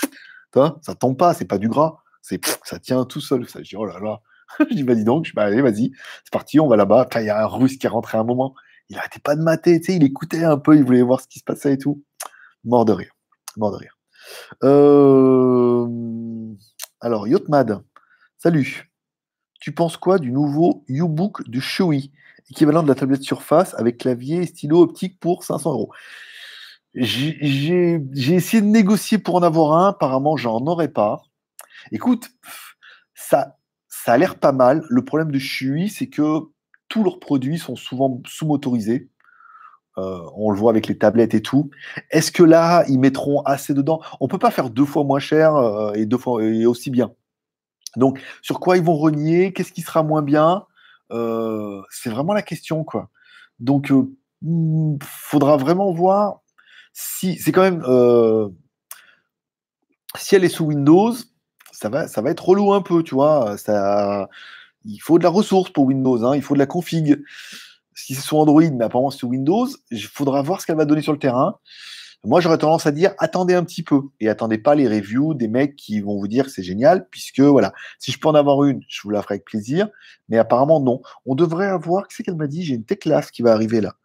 [0.54, 1.34] ça tombe pas.
[1.34, 1.98] C'est pas du gras.
[2.22, 3.48] C'est, ça tient tout seul.
[3.48, 4.22] Ça, je dis, oh là là.
[4.60, 5.26] je dis, vas-y donc.
[5.26, 5.92] Je dis, bah, allez, vas-y.
[6.24, 6.60] C'est parti.
[6.60, 7.08] On va là-bas.
[7.16, 8.56] Il y a un russe qui est rentré à un moment.
[8.90, 9.82] Il arrêtait pas de mater.
[9.82, 10.76] Tu il écoutait un peu.
[10.76, 12.04] Il voulait voir ce qui se passait et tout.
[12.64, 13.12] Mort de rire.
[13.58, 13.98] Mort de rire.
[14.64, 15.88] Euh,
[17.02, 17.84] alors, Yotmad,
[18.38, 18.90] salut.
[19.60, 22.12] Tu penses quoi du nouveau U-Book de Shoei,
[22.50, 25.92] équivalent de la tablette Surface avec clavier et stylo optique pour 500 euros
[26.94, 31.24] J'ai essayé de négocier pour en avoir un, apparemment j'en aurais pas.
[31.92, 32.30] Écoute,
[33.14, 34.84] ça, ça a l'air pas mal.
[34.90, 36.42] Le problème de Shui, c'est que
[36.90, 39.10] tous leurs produits sont souvent sous-motorisés.
[39.98, 41.70] Euh, on le voit avec les tablettes et tout.
[42.12, 44.02] Est-ce que là, ils mettront assez dedans?
[44.20, 47.14] On peut pas faire deux fois moins cher euh, et deux fois et aussi bien.
[47.96, 49.54] Donc, sur quoi ils vont renier?
[49.54, 50.66] Qu'est-ce qui sera moins bien?
[51.12, 53.10] Euh, C'est vraiment la question, quoi.
[53.60, 54.06] Donc, il
[54.42, 56.42] hmm, faudra vraiment voir
[56.94, 57.84] si c'est quand même
[60.18, 61.14] si elle est sous Windows,
[61.72, 63.56] ça va, ça va être relou un peu, tu vois.
[64.86, 67.22] Il faut de la ressource pour Windows, hein, il faut de la config
[67.96, 71.02] si c'est sur Android, mais apparemment sur Windows, il faudra voir ce qu'elle va donner
[71.02, 71.58] sur le terrain.
[72.26, 75.48] Moi, j'aurais tendance à dire attendez un petit peu et attendez pas les reviews des
[75.48, 78.64] mecs qui vont vous dire que c'est génial, puisque voilà, si je peux en avoir
[78.64, 79.90] une, je vous la ferai avec plaisir.
[80.30, 81.02] Mais apparemment, non.
[81.26, 82.64] On devrait avoir, qu'est-ce qu'elle m'a dit?
[82.64, 83.96] J'ai une Teclas qui va arriver là.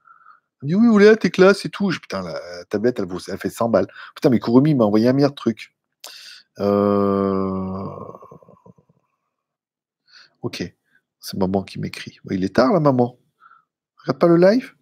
[0.62, 1.90] Elle me dit oui, vous voulez la Teclas et tout.
[1.90, 3.88] Je, putain, la tablette, elle, elle fait 100 balles.
[4.14, 5.74] Putain, mais Kurumi m'a envoyé un meilleur truc.
[6.58, 7.84] Euh...
[10.42, 10.62] Ok,
[11.20, 12.18] c'est maman qui m'écrit.
[12.30, 13.18] Il est tard, la maman.
[13.98, 14.72] Regarde pas le live.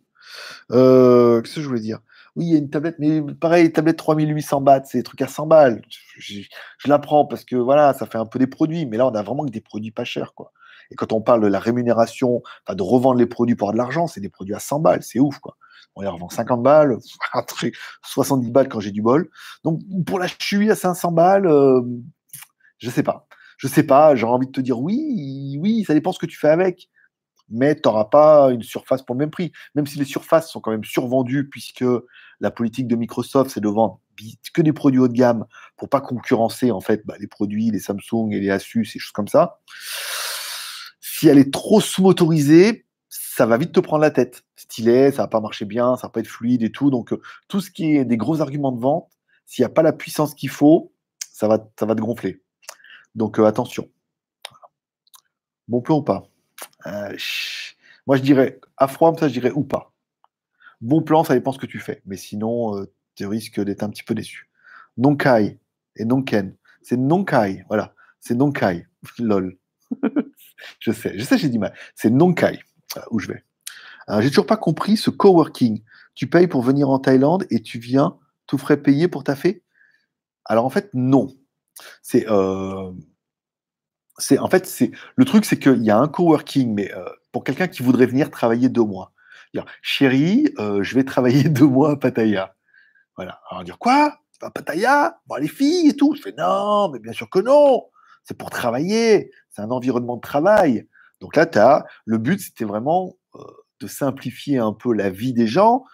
[0.70, 2.01] Euh, qu'est-ce que je voulais dire?
[2.37, 5.29] Oui, il y a une tablette, mais pareil, tablette 3800 bahts, c'est des trucs à
[5.29, 5.83] 100 balles.
[6.19, 6.43] Je,
[6.87, 9.23] la prends parce que voilà, ça fait un peu des produits, mais là, on a
[9.23, 10.53] vraiment que des produits pas chers, quoi.
[10.91, 14.07] Et quand on parle de la rémunération, de revendre les produits pour avoir de l'argent,
[14.07, 15.57] c'est des produits à 100 balles, c'est ouf, quoi.
[15.97, 16.97] On les revend 50 balles,
[18.03, 19.29] 70 balles quand j'ai du bol.
[19.64, 21.83] Donc, pour la chui à 500 balles, euh,
[22.79, 23.27] je sais pas.
[23.57, 26.38] Je sais pas, j'aurais envie de te dire oui, oui, ça dépend ce que tu
[26.38, 26.88] fais avec
[27.51, 29.53] mais tu n'auras pas une surface pour le même prix.
[29.75, 31.85] Même si les surfaces sont quand même survendues, puisque
[32.41, 34.01] la politique de Microsoft, c'est de vendre
[34.53, 37.79] que des produits haut de gamme pour pas concurrencer en fait bah, les produits, les
[37.79, 39.61] Samsung et les Asus et choses comme ça.
[41.01, 44.45] Si elle est trop sous-motorisée, ça va vite te prendre la tête.
[44.57, 46.91] Stylet, ça va pas marcher bien, ça va pas être fluide et tout.
[46.91, 49.09] Donc euh, tout ce qui est des gros arguments de vente,
[49.47, 50.93] s'il n'y a pas la puissance qu'il faut,
[51.33, 52.43] ça va, ça va te gonfler.
[53.15, 53.89] Donc euh, attention.
[55.69, 56.29] Bon plan ou pas?
[56.87, 57.17] Euh,
[58.07, 59.93] moi, je dirais, à froid, ça, je dirais ou pas.
[60.81, 62.03] Bon plan, ça dépend ce que tu fais.
[62.07, 64.51] Mais sinon, euh, tu risques d'être un petit peu déçu.
[64.97, 65.59] Nonkai
[65.97, 66.57] et Nonken.
[66.83, 67.95] C'est Nonkai, voilà.
[68.21, 68.87] C'est Nonkai.
[69.19, 69.59] Lol.
[70.81, 71.75] je sais, je sais, j'ai dit mal.
[71.95, 72.61] C'est Nonkai,
[72.97, 73.45] euh, où je vais.
[74.21, 75.83] j'ai toujours pas compris ce coworking.
[76.14, 79.62] Tu payes pour venir en Thaïlande et tu viens, tout frais payer pour ta fée?
[80.45, 81.29] Alors en fait, non.
[82.03, 82.27] C'est
[84.18, 87.44] c'est en fait c'est le truc c'est qu'il y a un coworking mais euh, pour
[87.44, 89.12] quelqu'un qui voudrait venir travailler deux mois.
[89.54, 92.54] Dire chérie euh, je vais travailler deux mois à Pattaya.
[93.16, 93.40] Voilà.
[93.50, 94.18] Alors dire quoi?
[94.42, 95.18] À Pattaya?
[95.40, 96.14] Les filles et tout.
[96.14, 97.85] Je fais non mais bien sûr que non.
[98.24, 99.31] C'est pour travailler.
[99.48, 100.87] C'est un environnement de travail.
[101.20, 103.40] Donc là le but c'était vraiment euh,
[103.81, 105.85] de simplifier un peu la vie des gens.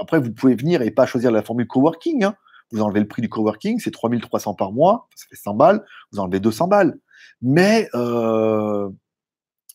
[0.00, 2.36] Après vous pouvez venir et pas choisir la formule coworking hein.
[2.70, 5.84] vous enlevez le prix du coworking c'est 3300 par mois ça fait 100 balles.
[6.12, 6.96] Vous enlevez 200 balles
[7.42, 8.88] mais euh,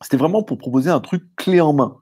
[0.01, 1.97] c'était vraiment pour proposer un truc clé en main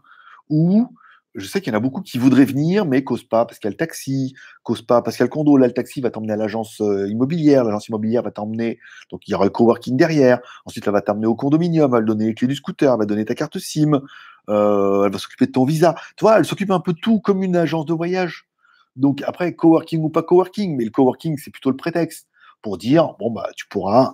[0.49, 0.87] où
[1.35, 3.67] je sais qu'il y en a beaucoup qui voudraient venir, mais causent pas parce qu'il
[3.67, 4.33] y a le taxi,
[4.63, 5.57] causent pas parce qu'il y a le condo.
[5.57, 8.79] Là, le taxi va t'emmener à l'agence euh, immobilière, l'agence immobilière va t'emmener,
[9.11, 10.39] donc il y aura le coworking derrière.
[10.65, 13.05] Ensuite, elle va t'emmener au condominium, elle va donner les clés du scooter, elle va
[13.05, 14.01] donner ta carte SIM,
[14.49, 15.95] euh, elle va s'occuper de ton visa.
[16.17, 18.47] Tu vois, elle s'occupe un peu de tout comme une agence de voyage.
[18.95, 22.27] Donc après, coworking ou pas coworking, mais le coworking, c'est plutôt le prétexte
[22.61, 24.13] pour dire, bon, bah, tu pourras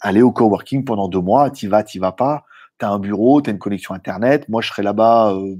[0.00, 2.44] aller au coworking pendant deux mois, tu vas, tu vas pas,
[2.78, 4.48] tu as un bureau, tu as une connexion Internet.
[4.48, 5.56] Moi, je serai là-bas euh,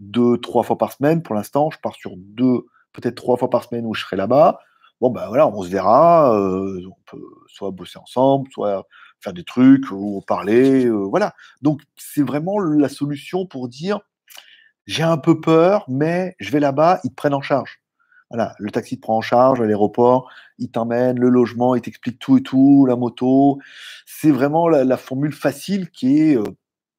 [0.00, 1.22] deux, trois fois par semaine.
[1.22, 4.60] Pour l'instant, je pars sur deux, peut-être trois fois par semaine où je serai là-bas.
[5.00, 6.34] Bon, ben voilà, on se verra.
[6.34, 8.86] Euh, on peut soit bosser ensemble, soit
[9.20, 10.86] faire des trucs ou parler.
[10.86, 11.34] Euh, voilà.
[11.62, 14.00] Donc, c'est vraiment la solution pour dire
[14.86, 17.80] j'ai un peu peur, mais je vais là-bas, ils te prennent en charge.
[18.30, 22.18] Voilà, le taxi te prend en charge à l'aéroport, il t'emmène, le logement, il t'explique
[22.18, 23.58] tout et tout, la moto.
[24.04, 26.44] C'est vraiment la, formule facile qui est, euh,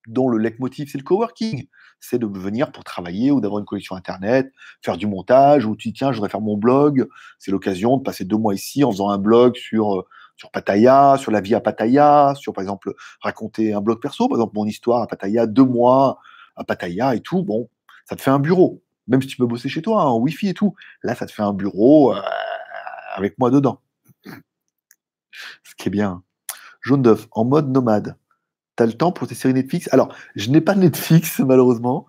[0.07, 1.67] dont le leitmotiv, c'est le coworking.
[1.99, 5.89] C'est de venir pour travailler ou d'avoir une connexion Internet, faire du montage, ou tu
[5.89, 7.07] dis, tiens, je voudrais faire mon blog.
[7.39, 10.05] C'est l'occasion de passer deux mois ici en faisant un blog sur, euh,
[10.37, 14.37] sur Pattaya, sur la vie à Pattaya, sur, par exemple, raconter un blog perso, par
[14.37, 16.19] exemple, mon histoire à Pattaya, deux mois
[16.55, 17.43] à Pattaya et tout.
[17.43, 17.69] Bon,
[18.05, 20.49] ça te fait un bureau même si tu peux bosser chez toi, hein, en Wi-Fi
[20.49, 20.75] et tout.
[21.03, 22.21] Là, ça te fait un bureau euh,
[23.15, 23.81] avec moi dedans.
[25.63, 26.23] Ce qui est bien.
[26.81, 28.17] Jaune d'œuf, en mode nomade.
[28.77, 29.89] Tu as le temps pour tes séries Netflix?
[29.91, 32.05] Alors, je n'ai pas Netflix, malheureusement,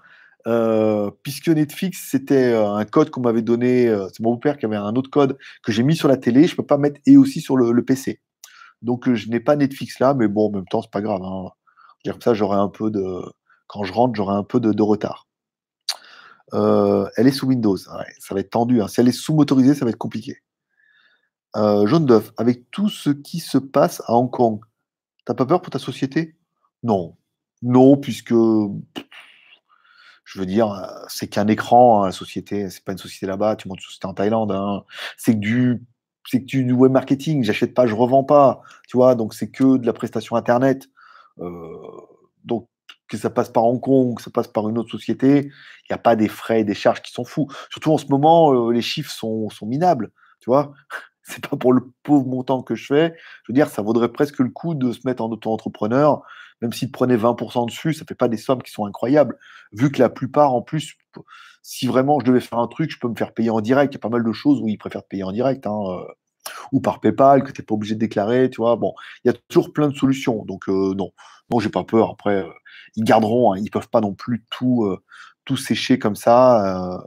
[0.46, 3.94] euh, puisque Netflix, c'était euh, un code qu'on m'avait donné.
[4.12, 6.46] c'est mon père qui avait un autre code que j'ai mis sur la télé.
[6.46, 8.20] Je ne peux pas mettre et aussi sur le, PC.
[8.82, 11.22] Donc, je n'ai pas Netflix là, mais bon, en même temps, c'est pas grave.
[11.22, 11.50] Hein.
[12.04, 13.22] Comme ça, j'aurai un peu de.
[13.66, 15.27] Quand je rentre, j'aurai un peu de retard.
[16.54, 17.76] Euh, elle est sous Windows.
[17.76, 18.80] ça va être tendu.
[18.82, 18.88] Hein.
[18.88, 20.38] Si elle est sous-motorisée, ça va être compliqué.
[21.56, 24.60] Euh, jaune d'œuf, avec tout ce qui se passe à Hong Kong,
[25.24, 26.36] t'as pas peur pour ta société?
[26.82, 27.16] Non.
[27.62, 28.34] Non, puisque
[30.24, 33.56] Je veux dire, euh, c'est qu'un écran, hein, la société, c'est pas une société là-bas,
[33.56, 34.52] tu montes une société en Thaïlande.
[34.52, 34.84] hein.
[35.16, 35.82] C'est que du
[36.26, 39.78] c'est que du web marketing, j'achète pas, je revends pas, tu vois, donc c'est que
[39.78, 40.88] de la prestation internet.
[42.44, 42.68] Donc
[43.08, 45.94] que ça passe par Hong Kong, que ça passe par une autre société, il n'y
[45.94, 47.48] a pas des frais, des charges qui sont fous.
[47.70, 50.72] Surtout en ce moment, euh, les chiffres sont, minables, tu vois.
[51.22, 53.14] C'est pas pour le pauvre montant que je fais.
[53.44, 56.22] Je veux dire, ça vaudrait presque le coup de se mettre en auto-entrepreneur,
[56.62, 59.38] même s'il prenait 20% dessus, ça fait pas des sommes qui sont incroyables.
[59.72, 60.94] Vu que la plupart, en plus,
[61.62, 63.92] si vraiment je devais faire un truc, je peux me faire payer en direct.
[63.92, 65.66] Il y a pas mal de choses où ils préfèrent te payer en direct.
[65.66, 66.04] hein, euh,
[66.72, 68.76] ou par PayPal, que tu n'es pas obligé de déclarer, tu vois.
[68.76, 70.44] Bon, il y a toujours plein de solutions.
[70.44, 71.12] Donc, euh, non,
[71.50, 72.10] non, j'ai pas peur.
[72.10, 72.50] Après, euh,
[72.96, 75.02] ils garderont, hein, ils peuvent pas non plus tout, euh,
[75.44, 77.00] tout sécher comme ça.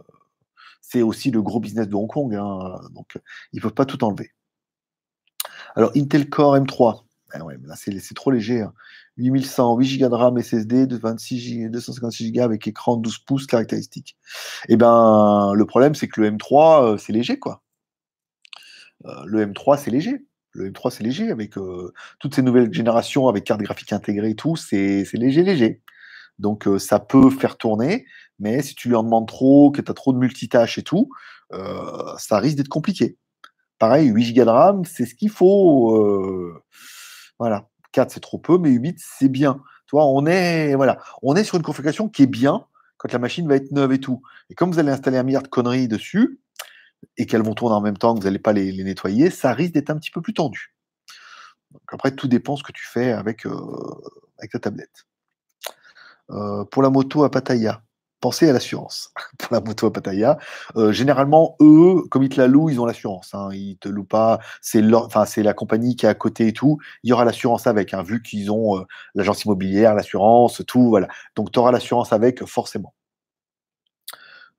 [0.81, 3.17] c'est aussi le gros business de Hong Kong, hein, donc
[3.53, 4.31] ils peuvent pas tout enlever.
[5.75, 7.39] Alors, Intel Core M3, ah
[7.75, 8.61] c'est trop léger.
[8.61, 8.73] hein.
[9.17, 13.47] 8100, 8 Go de RAM SSD, de 26 Go, 256 Go avec écran 12 pouces
[13.47, 14.17] caractéristique.
[14.67, 17.61] Et ben, le problème, c'est que le M3, euh, c'est léger, quoi.
[19.05, 20.25] Euh, le M3, c'est léger.
[20.53, 24.35] Le M3, c'est léger avec euh, toutes ces nouvelles générations avec carte graphique intégrée et
[24.35, 25.81] tout, c'est léger, léger.
[26.39, 28.05] Donc euh, ça peut faire tourner,
[28.39, 31.09] mais si tu lui en demandes trop, que tu as trop de multitâches et tout,
[32.17, 33.17] ça risque d'être compliqué.
[33.77, 36.53] Pareil, 8 Go de RAM, c'est ce qu'il faut.
[37.39, 37.67] voilà.
[37.91, 39.61] 4, c'est trop peu, mais 8, c'est bien.
[39.87, 40.75] Tu vois, on est,
[41.21, 42.65] on est sur une configuration qui est bien
[42.97, 44.21] quand la machine va être neuve et tout.
[44.49, 46.39] Et comme vous allez installer un milliard de conneries dessus,
[47.17, 49.73] et qu'elles vont tourner en même temps, que vous n'allez pas les, nettoyer, ça risque
[49.73, 50.75] d'être un petit peu plus tendu.
[51.87, 53.55] Après, tout dépend ce que tu fais avec, euh,
[54.51, 55.07] ta tablette.
[56.31, 57.83] Euh, pour la moto à Pattaya,
[58.19, 59.13] pensez à l'assurance.
[59.39, 60.37] pour la moto à Pattaya,
[60.75, 63.33] euh, généralement, eux, comme ils te la louent, ils ont l'assurance.
[63.33, 63.49] Hein.
[63.53, 66.77] Ils te louent pas, c'est la compagnie qui est à côté et tout.
[67.03, 68.85] Il y aura l'assurance avec, hein, vu qu'ils ont
[69.15, 71.07] l'agence immobilière, l'assurance, tout, voilà.
[71.35, 72.93] Donc, tu auras l'assurance avec, forcément.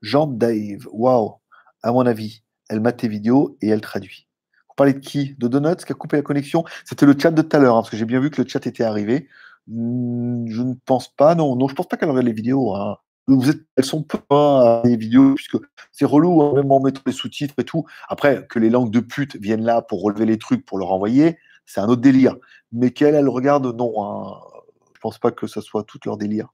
[0.03, 1.37] Jean Dave, waouh,
[1.83, 4.29] à mon avis, elle mate tes vidéos et elle traduit.
[4.69, 5.35] Vous parlez de qui?
[5.39, 6.65] De Donuts qui a coupé la connexion?
[6.85, 8.49] C'était le chat de tout à l'heure, hein, parce que j'ai bien vu que le
[8.49, 9.29] chat était arrivé.
[9.67, 12.75] Hmm, Je ne pense pas, non, non, je pense pas qu'elle regarde les vidéos.
[12.75, 12.97] hein.
[13.77, 15.57] Elles sont pas hein, les vidéos, puisque
[15.93, 17.85] c'est relou, hein, même en mettant les sous-titres et tout.
[18.09, 21.39] Après, que les langues de pute viennent là pour relever les trucs, pour leur envoyer,
[21.67, 22.37] c'est un autre délire.
[22.73, 23.93] Mais qu'elle, elle regarde, non.
[24.95, 26.49] Je pense pas que ce soit tout leur délire.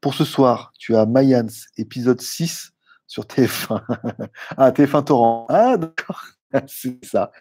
[0.00, 2.72] Pour ce soir, tu as Mayans, épisode 6
[3.08, 3.82] sur TF1.
[4.56, 5.46] ah, TF1 Torrent.
[5.48, 6.22] Ah, d'accord.
[6.68, 7.32] C'est ça.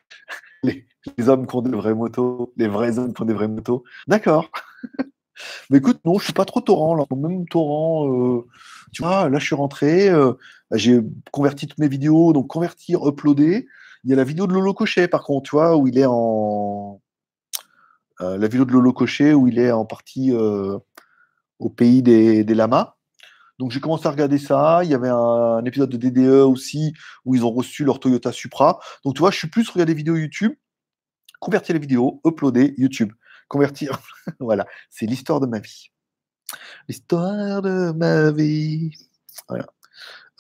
[0.63, 0.88] Les,
[1.27, 3.84] hommes qui ont des vraies motos, les vrais hommes qui ont des vraies motos.
[4.08, 4.49] D'accord.
[5.69, 7.06] Mais écoute, non, je suis pas trop torrent là.
[7.15, 8.47] Même torrent, euh,
[8.91, 10.34] tu vois, là je suis rentré, euh,
[10.71, 10.99] j'ai
[11.32, 13.67] converti toutes mes vidéos, donc convertir, uploader.
[14.03, 16.08] Il y a la vidéo de Lolo Cochet par contre, tu vois, où il est
[16.08, 16.99] en.
[18.21, 22.96] euh, la vidéo de Lolo Cochet où il est en partie au pays des lamas.
[23.60, 24.82] Donc j'ai commencé à regarder ça.
[24.84, 26.93] Il y avait un, épisode de DDE aussi
[27.26, 28.80] où ils ont reçu leur Toyota Supra.
[29.04, 30.54] Donc tu vois, je suis plus regarder des vidéos YouTube,
[31.39, 33.13] convertir les vidéos, uploader YouTube.
[33.48, 34.00] Convertir,
[34.39, 35.91] voilà, c'est l'histoire de ma vie.
[36.88, 38.91] L'histoire de ma vie.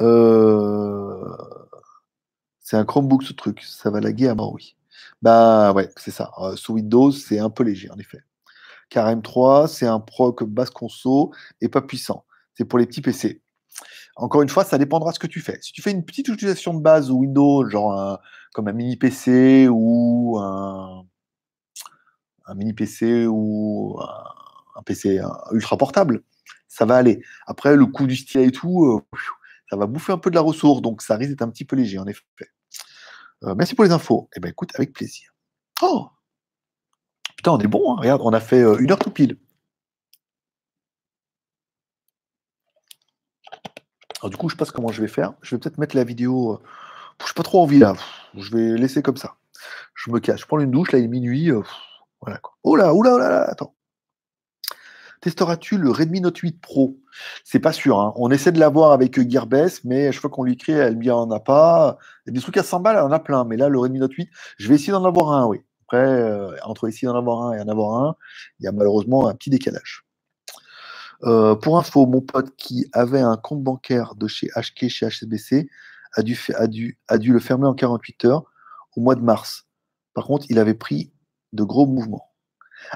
[0.01, 1.37] Euh,
[2.59, 4.75] C'est un Chromebook ce truc, ça va laguer à mort, oui.
[5.21, 6.31] Bah ouais, c'est ça.
[6.39, 8.19] Euh, sous Windows, c'est un peu léger en effet.
[8.89, 12.25] Car M3, c'est un proc basse conso et pas puissant.
[12.57, 13.41] C'est pour les petits PC.
[14.15, 15.59] Encore une fois, ça dépendra de ce que tu fais.
[15.61, 18.19] Si tu fais une petite utilisation de base Windows, genre un-
[18.53, 21.05] comme un mini PC ou un,
[22.55, 23.99] mini PC ou
[24.75, 26.23] un, PC ultra portable,
[26.67, 27.21] ça va aller.
[27.45, 29.17] Après, le coût du stylet et tout, euh,
[29.69, 31.75] ça va bouffer un peu de la ressource, donc ça risque d'être un petit peu
[31.75, 32.23] léger, en effet.
[33.43, 34.29] Euh, merci pour les infos.
[34.35, 35.29] Eh ben écoute, avec plaisir.
[35.83, 36.09] Oh
[37.35, 37.97] Putain, on est bon, hein.
[37.99, 39.37] regarde, on a fait euh, une heure tout pile.
[44.21, 45.33] Alors du coup, je sais pas comment je vais faire.
[45.41, 46.53] Je vais peut-être mettre la vidéo.
[46.53, 46.59] euh,
[47.27, 47.95] Je pas trop envie là.
[48.35, 49.35] Je vais laisser comme ça.
[49.95, 50.41] Je me cache.
[50.41, 51.51] Je prends une douche, là il est minuit.
[51.51, 51.61] euh,
[52.21, 52.53] Voilà quoi.
[52.63, 53.75] Oh là, oh là, oh là, là, attends.
[55.21, 56.97] Testeras-tu le Redmi Note 8 Pro?
[57.43, 57.99] C'est pas sûr.
[57.99, 58.13] hein.
[58.17, 61.11] On essaie de l'avoir avec Gearbest, mais chaque fois qu'on lui écrit, elle me dit
[61.11, 61.97] en a pas.
[62.25, 63.43] Il y a des trucs à 100 balles, elle en a plein.
[63.45, 65.61] Mais là, le Redmi Note 8, je vais essayer d'en avoir un, oui.
[65.87, 68.15] Après, euh, entre essayer d'en avoir un et en avoir un,
[68.59, 70.05] il y a malheureusement un petit décalage.
[71.23, 75.69] Euh, pour info, mon pote qui avait un compte bancaire de chez HK, chez HSBC,
[76.15, 78.43] a dû, le fermer en 48 heures
[78.95, 79.67] au mois de mars.
[80.13, 81.11] Par contre, il avait pris
[81.53, 82.31] de gros mouvements.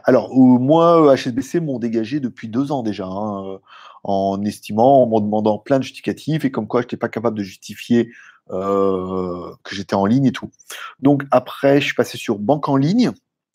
[0.05, 3.57] Alors, moi, HSBC m'ont dégagé depuis deux ans déjà, hein, euh,
[4.03, 7.37] en estimant, en m'en demandant plein de justificatifs et comme quoi je n'étais pas capable
[7.37, 8.11] de justifier
[8.51, 10.51] euh, que j'étais en ligne et tout.
[10.99, 13.11] Donc après, je suis passé sur banque en ligne.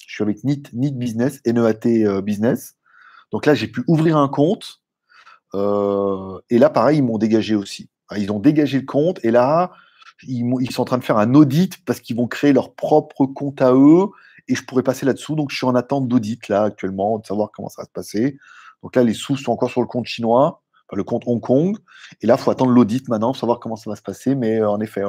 [0.07, 2.77] Je suis avec NIT, NIT Business, NEAT Business.
[3.33, 4.83] Donc là, j'ai pu ouvrir un compte.
[5.55, 7.89] Euh, et là, pareil, ils m'ont dégagé aussi.
[8.17, 9.73] Ils ont dégagé le compte et là,
[10.23, 13.61] ils, sont en train de faire un audit parce qu'ils vont créer leur propre compte
[13.61, 14.09] à eux
[14.49, 15.35] et je pourrais passer là-dessous.
[15.35, 18.39] Donc, je suis en attente d'audit là actuellement, de savoir comment ça va se passer.
[18.83, 20.63] Donc là, les sous sont encore sur le compte chinois,
[20.93, 21.77] le compte Hong Kong.
[22.21, 24.35] Et là, il faut attendre l'audit maintenant pour savoir comment ça va se passer.
[24.35, 25.03] Mais euh, en effet,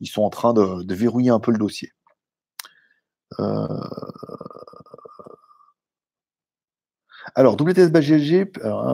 [0.00, 1.92] ils sont en train de, verrouiller un peu le dossier.
[3.40, 3.66] Euh,
[7.34, 8.52] alors, WTS GLG,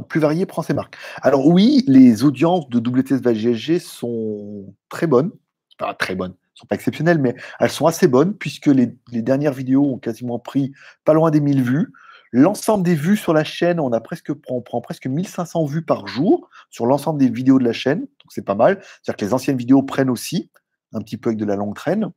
[0.08, 0.96] plus varié, prend ses marques.
[1.20, 5.30] Alors oui, les audiences de WTS GLG sont très bonnes.
[5.78, 9.84] Pas très bonnes, sont pas exceptionnelles, mais elles sont assez bonnes puisque les, dernières vidéos
[9.84, 10.72] ont quasiment pris
[11.04, 11.92] pas loin des 1000 vues.
[12.30, 16.06] L'ensemble des vues sur la chaîne, on, a presque, on prend presque 1500 vues par
[16.06, 18.00] jour sur l'ensemble des vidéos de la chaîne.
[18.00, 18.80] Donc c'est pas mal.
[18.80, 20.50] C'est-à-dire que les anciennes vidéos prennent aussi
[20.94, 22.10] un petit peu avec de la longue traîne.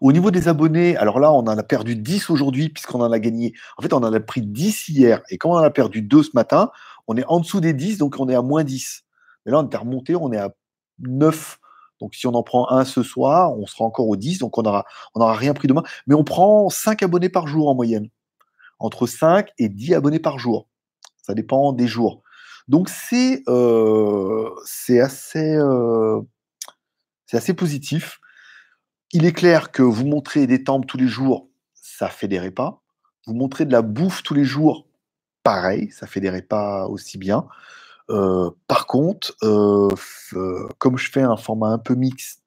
[0.00, 3.18] Au niveau des abonnés, alors là, on en a perdu 10 aujourd'hui puisqu'on en a
[3.18, 3.54] gagné.
[3.76, 5.22] En fait, on en a pris 10 hier.
[5.30, 6.70] Et comme on en a perdu 2 ce matin,
[7.06, 9.04] on est en dessous des 10, donc on est à moins 10.
[9.44, 10.50] Mais là, on est remonté, on est à
[11.00, 11.58] 9.
[12.00, 14.62] Donc si on en prend un ce soir, on sera encore au 10, donc on
[14.62, 14.84] n'aura
[15.34, 15.82] rien pris demain.
[16.06, 18.08] Mais on prend 5 abonnés par jour en moyenne.
[18.78, 20.68] Entre 5 et 10 abonnés par jour.
[21.22, 22.22] Ça dépend des jours.
[22.68, 24.50] Donc c'est euh,
[25.02, 26.20] assez, euh,
[27.32, 28.20] assez positif.
[29.12, 32.82] Il est clair que vous montrez des temples tous les jours, ça fédérait pas.
[33.26, 34.86] Vous montrez de la bouffe tous les jours,
[35.42, 37.46] pareil, ça fédérait pas aussi bien.
[38.10, 39.88] Euh, par contre, euh,
[40.34, 42.42] euh, comme je fais un format un peu mixte,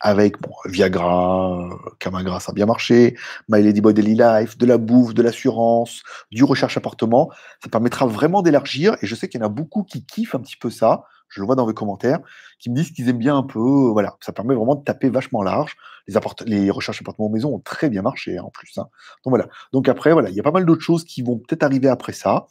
[0.00, 3.16] avec Viagra, Camagra, ça a bien marché,
[3.48, 8.42] My Ladyboy Daily Life, de la bouffe, de l'assurance, du recherche appartement, ça permettra vraiment
[8.42, 8.96] d'élargir.
[9.02, 11.40] Et je sais qu'il y en a beaucoup qui kiffent un petit peu ça je
[11.40, 12.20] le vois dans vos commentaires,
[12.58, 13.58] qui me disent qu'ils aiment bien un peu.
[13.58, 15.76] Euh, voilà, ça permet vraiment de taper vachement large.
[16.06, 16.14] Les,
[16.46, 18.78] les recherches appartements maison ont très bien marché hein, en plus.
[18.78, 18.88] Hein.
[19.24, 19.48] Donc voilà.
[19.72, 22.12] Donc après, voilà, il y a pas mal d'autres choses qui vont peut-être arriver après
[22.12, 22.46] ça.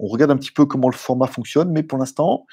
[0.00, 2.46] On regarde un petit peu comment le format fonctionne, mais pour l'instant,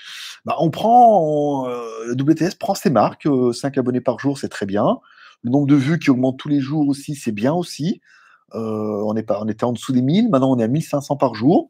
[0.45, 3.27] bah, on prend euh, WTS prend ses marques.
[3.53, 4.97] 5 euh, abonnés par jour, c'est très bien.
[5.43, 8.01] Le nombre de vues qui augmente tous les jours aussi, c'est bien aussi.
[8.53, 11.35] on, est pas, on était en dessous des 1000, maintenant on est à 1500 par
[11.35, 11.69] jour.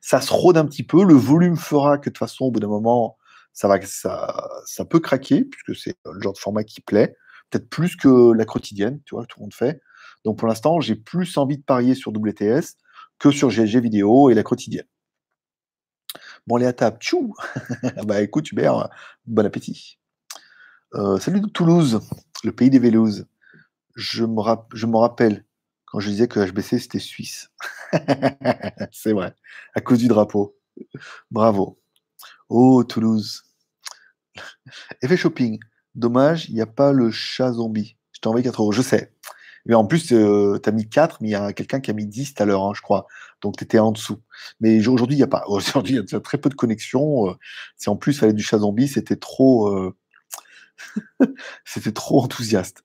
[0.00, 1.04] Ça se rôde un petit peu.
[1.04, 3.15] Le volume fera que de toute façon, au bout d'un moment,
[3.56, 7.16] ça, peut craquer, puisque c'est le genre de format qui plaît,
[7.50, 9.80] peut-être plus que la quotidienne, tu vois, tout le monde fait.
[10.24, 12.76] Donc pour l'instant, j'ai plus envie de parier sur WTS
[13.18, 14.86] que sur GLG vidéo et la quotidienne.
[16.46, 17.34] Bon, les à table, tchou
[18.06, 18.90] Bah écoute, Hubert,
[19.26, 19.98] bon appétit.
[20.94, 22.00] Euh, salut de Toulouse,
[22.44, 23.26] le pays des Vélouses.
[23.94, 24.42] Je me,
[24.74, 25.44] je me rappelle
[25.86, 27.50] quand je disais que HBC c'était suisse.
[28.92, 29.34] c'est vrai,
[29.74, 30.56] à cause du drapeau.
[31.30, 31.78] Bravo.
[32.48, 33.45] Oh, Toulouse.
[35.02, 35.58] Effet shopping.
[35.94, 37.96] Dommage, il n'y a pas le chat zombie.
[38.12, 39.12] Je t'ai envoyé 4 euros, je sais.
[39.66, 41.94] Mais en plus, euh, tu as mis 4, mais il y a quelqu'un qui a
[41.94, 43.06] mis 10 tout à l'heure, hein, je crois.
[43.42, 44.22] Donc, tu étais en dessous.
[44.60, 45.44] Mais aujourd'hui, il n'y a pas.
[45.48, 47.30] Aujourd'hui, il y a très peu de connexion.
[47.30, 47.34] Euh,
[47.76, 49.96] si en plus, il fallait du chat zombie, c'était trop, euh,
[51.64, 52.84] c'était trop enthousiaste.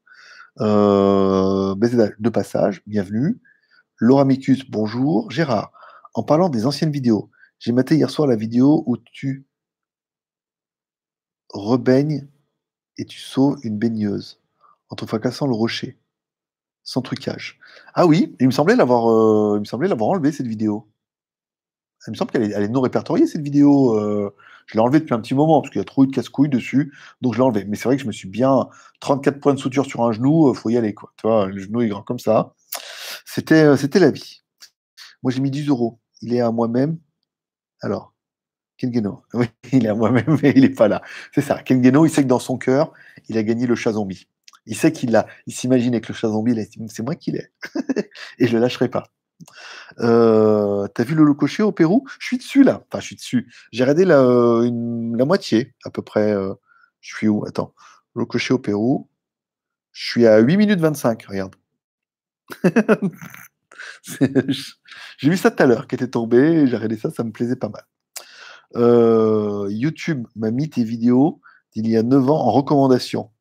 [0.57, 3.39] de passage, bienvenue.
[3.97, 5.29] Laura Micus, bonjour.
[5.29, 5.71] Gérard,
[6.15, 9.45] en parlant des anciennes vidéos, j'ai maté hier soir la vidéo où tu
[11.53, 12.27] rebaignes
[12.97, 14.39] et tu sauves une baigneuse
[14.89, 15.97] en te fracassant le rocher,
[16.83, 17.59] sans trucage.
[17.93, 20.87] Ah oui, il me semblait l'avoir, euh, il me semblait l'avoir enlevé cette vidéo.
[22.07, 23.97] Il me semble qu'elle est, non répertoriée cette vidéo.
[23.99, 24.35] Euh,
[24.65, 26.49] je l'ai enlevée depuis un petit moment parce qu'il y a trop eu de casse-couilles
[26.49, 27.65] dessus, donc je l'ai enlevée.
[27.65, 28.67] Mais c'est vrai que je me suis bien
[29.01, 31.13] 34 points de suture sur un genou, euh, faut y aller quoi.
[31.17, 32.55] Tu vois, le genou est grand comme ça.
[33.25, 34.41] C'était, c'était la vie.
[35.23, 35.99] Moi j'ai mis 10 euros.
[36.21, 36.97] Il est à moi-même.
[37.81, 38.13] Alors,
[38.81, 39.23] Kengeno.
[39.33, 41.01] Oui, il est à moi-même, mais il n'est pas là.
[41.33, 41.61] C'est ça.
[41.61, 42.91] Kengeno, il sait que dans son cœur,
[43.29, 44.27] il a gagné le chat zombie.
[44.65, 46.55] Il sait qu'il a, il s'imagine avec le chat zombie,
[46.87, 47.47] c'est moi qui l'ai.
[48.39, 49.03] Et je le lâcherai pas.
[49.99, 52.05] Euh, T'as vu le locoché au Pérou?
[52.19, 52.83] Je suis dessus là.
[52.87, 53.51] Enfin, je suis dessus.
[53.71, 56.31] J'ai regardé la, la moitié, à peu près.
[56.31, 56.53] Euh,
[57.01, 57.43] je suis où?
[57.45, 57.73] Attends.
[58.15, 59.09] Le au Pérou.
[59.93, 61.55] Je suis à 8 minutes 25, regarde.
[65.17, 67.55] J'ai vu ça tout à l'heure, qui était tombé, j'ai regardé ça, ça me plaisait
[67.55, 67.83] pas mal.
[68.75, 71.41] Euh, YouTube m'a mis tes vidéos
[71.73, 73.31] d'il y a 9 ans en recommandation.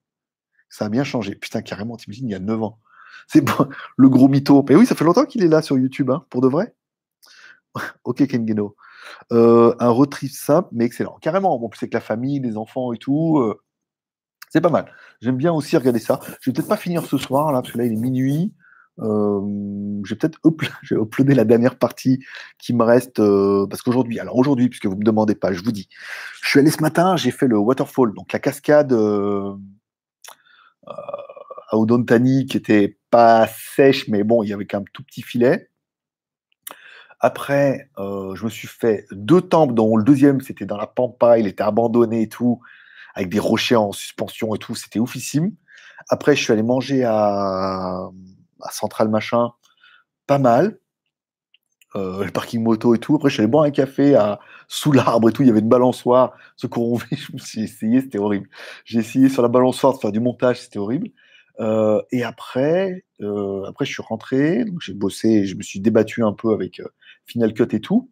[0.68, 1.34] Ça a bien changé.
[1.34, 2.78] Putain, carrément, t'imagines, il y a 9 ans.
[3.26, 3.44] C'est
[3.96, 4.64] le gros mytho.
[4.68, 6.74] Mais oui, ça fait longtemps qu'il est là sur YouTube, hein, pour de vrai.
[8.04, 8.76] ok, Kengeno.
[9.32, 11.18] Euh, un road simple, mais excellent.
[11.20, 11.58] Carrément.
[11.58, 13.38] Bon, plus avec la famille, les enfants et tout.
[13.38, 13.60] Euh,
[14.50, 14.92] c'est pas mal.
[15.20, 16.18] J'aime bien aussi regarder ça.
[16.40, 18.52] Je vais peut-être pas finir ce soir, là, parce que là, il est minuit.
[19.00, 20.38] Euh, j'ai peut-être
[20.90, 22.24] uploadé la dernière partie
[22.58, 25.72] qui me reste euh, parce qu'aujourd'hui, alors aujourd'hui, puisque vous me demandez pas, je vous
[25.72, 25.88] dis,
[26.42, 29.54] je suis allé ce matin, j'ai fait le waterfall, donc la cascade euh,
[30.86, 33.46] à Odontani qui était pas
[33.76, 35.68] sèche, mais bon, il y avait qu'un tout petit filet.
[37.22, 41.46] Après, je me suis fait deux temples, dont le deuxième, c'était dans la pampa, il
[41.46, 42.62] était abandonné et tout,
[43.14, 45.52] avec des rochers en suspension et tout, c'était oufissime.
[46.08, 48.08] Après, je suis allé manger à,
[48.62, 49.52] à Central Machin,
[50.26, 50.78] pas mal.
[51.96, 53.16] Euh, le parking moto et tout.
[53.16, 54.38] Après, je suis allé boire un café à,
[54.68, 55.42] sous l'arbre et tout.
[55.42, 56.34] Il y avait une balançoire.
[56.56, 56.98] Ce qu'on
[57.38, 58.48] suis essayé, c'était horrible.
[58.84, 61.08] J'ai essayé sur la balançoire de faire du montage, c'était horrible.
[61.58, 66.32] Euh, et après, euh, après, je suis rentré, j'ai bossé, je me suis débattu un
[66.32, 66.80] peu avec
[67.26, 68.10] Final Cut et tout.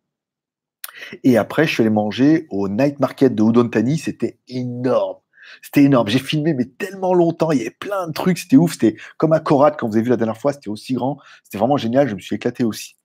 [1.23, 3.99] Et après, je suis allé manger au Night Market de Udontani.
[3.99, 5.19] C'était énorme.
[5.63, 6.09] C'était énorme.
[6.09, 7.53] J'ai filmé, mais tellement longtemps.
[7.53, 8.39] Il y avait plein de trucs.
[8.39, 8.73] C'était ouf.
[8.73, 10.53] C'était comme à Korat, quand vous avez vu la dernière fois.
[10.53, 11.19] C'était aussi grand.
[11.45, 12.09] C'était vraiment génial.
[12.09, 12.97] Je me suis éclaté aussi.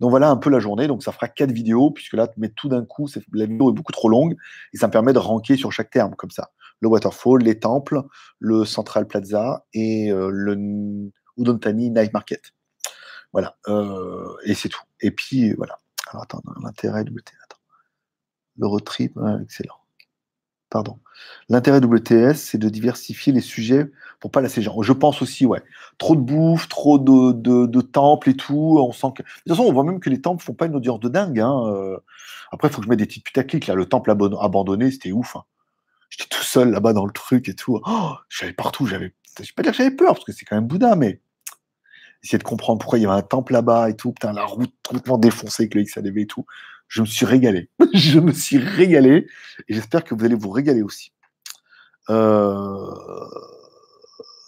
[0.00, 0.86] Donc voilà un peu la journée.
[0.86, 3.92] Donc ça fera quatre vidéos, puisque là, mais tout d'un coup, la vidéo est beaucoup
[3.92, 4.36] trop longue
[4.72, 6.50] et ça me permet de ranker sur chaque terme comme ça.
[6.80, 8.02] Le waterfall, les temples,
[8.38, 12.52] le Central Plaza et euh, le Udontani Night Market.
[13.32, 13.56] Voilà.
[13.68, 14.82] Euh, et c'est tout.
[15.00, 15.78] Et puis voilà.
[16.10, 17.58] Alors attends, l'intérêt de attends.
[18.58, 19.83] Le road trip, excellent
[20.74, 20.98] pardon.
[21.48, 24.82] L'intérêt WTS, c'est de diversifier les sujets pour pas lasser gens.
[24.82, 25.62] Je pense aussi, ouais.
[25.98, 28.76] Trop de bouffe, trop de, temples et tout.
[28.80, 29.22] On sent que...
[29.22, 31.38] De toute façon, on voit même que les temples font pas une audience de dingue.
[31.38, 31.62] Hein.
[31.68, 31.96] Euh.
[32.50, 33.68] Après, il faut que je mette des petites putaclics.
[33.68, 33.76] Là.
[33.76, 35.36] Le temple abandonné, c'était ouf.
[35.36, 35.44] Hein.
[36.10, 37.80] J'étais tout seul là-bas dans le truc et tout.
[37.86, 38.86] Oh, j'allais partout.
[38.86, 39.14] J'avais...
[39.38, 41.20] Je vais pas dire que j'avais peur, parce que c'est quand même Bouddha, mais
[42.24, 44.10] essayer de comprendre pourquoi il y avait un temple là-bas et tout.
[44.10, 46.46] Putain, la route complètement défoncée avec le XADV et tout.
[46.88, 47.68] Je me suis régalé.
[47.94, 49.26] je me suis régalé
[49.68, 51.12] et j'espère que vous allez vous régaler aussi.
[52.10, 52.94] Euh,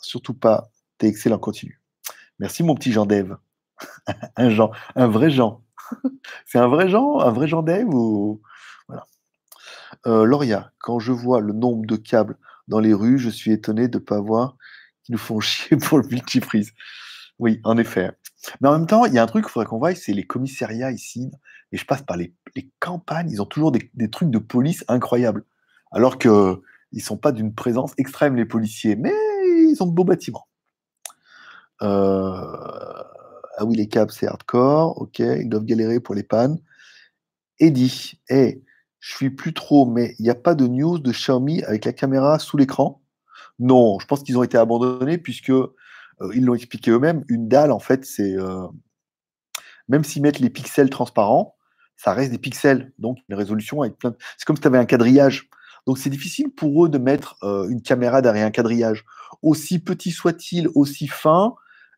[0.03, 1.81] surtout pas, t'es excellent, continue.
[2.39, 3.37] Merci mon petit Jean Dev.
[4.37, 5.63] un Jean, un vrai Jean.
[6.47, 7.89] C'est un vrai Jean, un vrai Jean Dev
[8.89, 9.07] voilà.
[10.07, 12.37] Euh, Lauria, quand je vois le nombre de câbles
[12.69, 14.57] dans les rues, je suis étonné de ne pas voir
[15.03, 16.73] qu'ils nous font chier pour le multiprise.
[17.39, 18.13] Oui, en effet.
[18.61, 20.27] Mais en même temps, il y a un truc qu'il faudrait qu'on voie, c'est les
[20.27, 21.31] commissariats ici.
[21.73, 22.35] Et je passe par les,
[22.81, 25.45] campagnes, ils ont toujours des, trucs de police incroyables.
[25.93, 28.97] Alors qu'ils ne sont pas d'une présence extrême, les policiers.
[28.97, 29.13] Mais
[29.71, 30.47] ils ont de beaux bâtiments.
[31.83, 32.37] Euh,
[33.59, 35.01] ah oui, les câbles, c'est hardcore.
[35.01, 36.59] Ok, ils doivent galérer pour les pannes.
[37.59, 38.63] Eddie, hey,
[39.01, 41.93] je suis plus trop, mais il n'y a pas de news de Xiaomi avec la
[41.93, 43.03] caméra sous l'écran?
[43.59, 45.53] Non, je pense qu'ils ont été abandonnés puisque
[46.35, 48.37] ils l'ont expliqué eux-mêmes, une dalle, en fait, c'est.
[48.37, 48.67] Euh,
[49.89, 51.57] même s'ils mettent les pixels transparents,
[51.97, 52.93] ça reste des pixels.
[52.99, 54.17] Donc, une résolution avec plein de...
[54.37, 55.49] C'est comme si tu avais un quadrillage.
[55.87, 59.05] Donc, c'est difficile pour eux de mettre euh, une caméra derrière un quadrillage.
[59.43, 61.55] Aussi petit soit-il, aussi fin,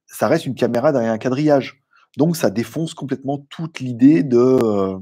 [0.07, 1.83] ça reste une caméra derrière un quadrillage.
[2.17, 4.99] Donc, ça défonce complètement toute l'idée de.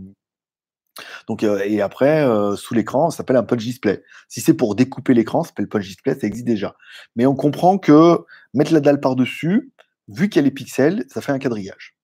[1.28, 2.26] Donc, et après,
[2.57, 4.03] sous l'écran, ça s'appelle un punch display.
[4.28, 6.76] Si c'est pour découper l'écran, ça s'appelle punch display, ça existe déjà.
[7.16, 8.18] Mais on comprend que
[8.55, 9.72] mettre la dalle par-dessus,
[10.09, 11.97] vu qu'il y a les pixels, ça fait un quadrillage.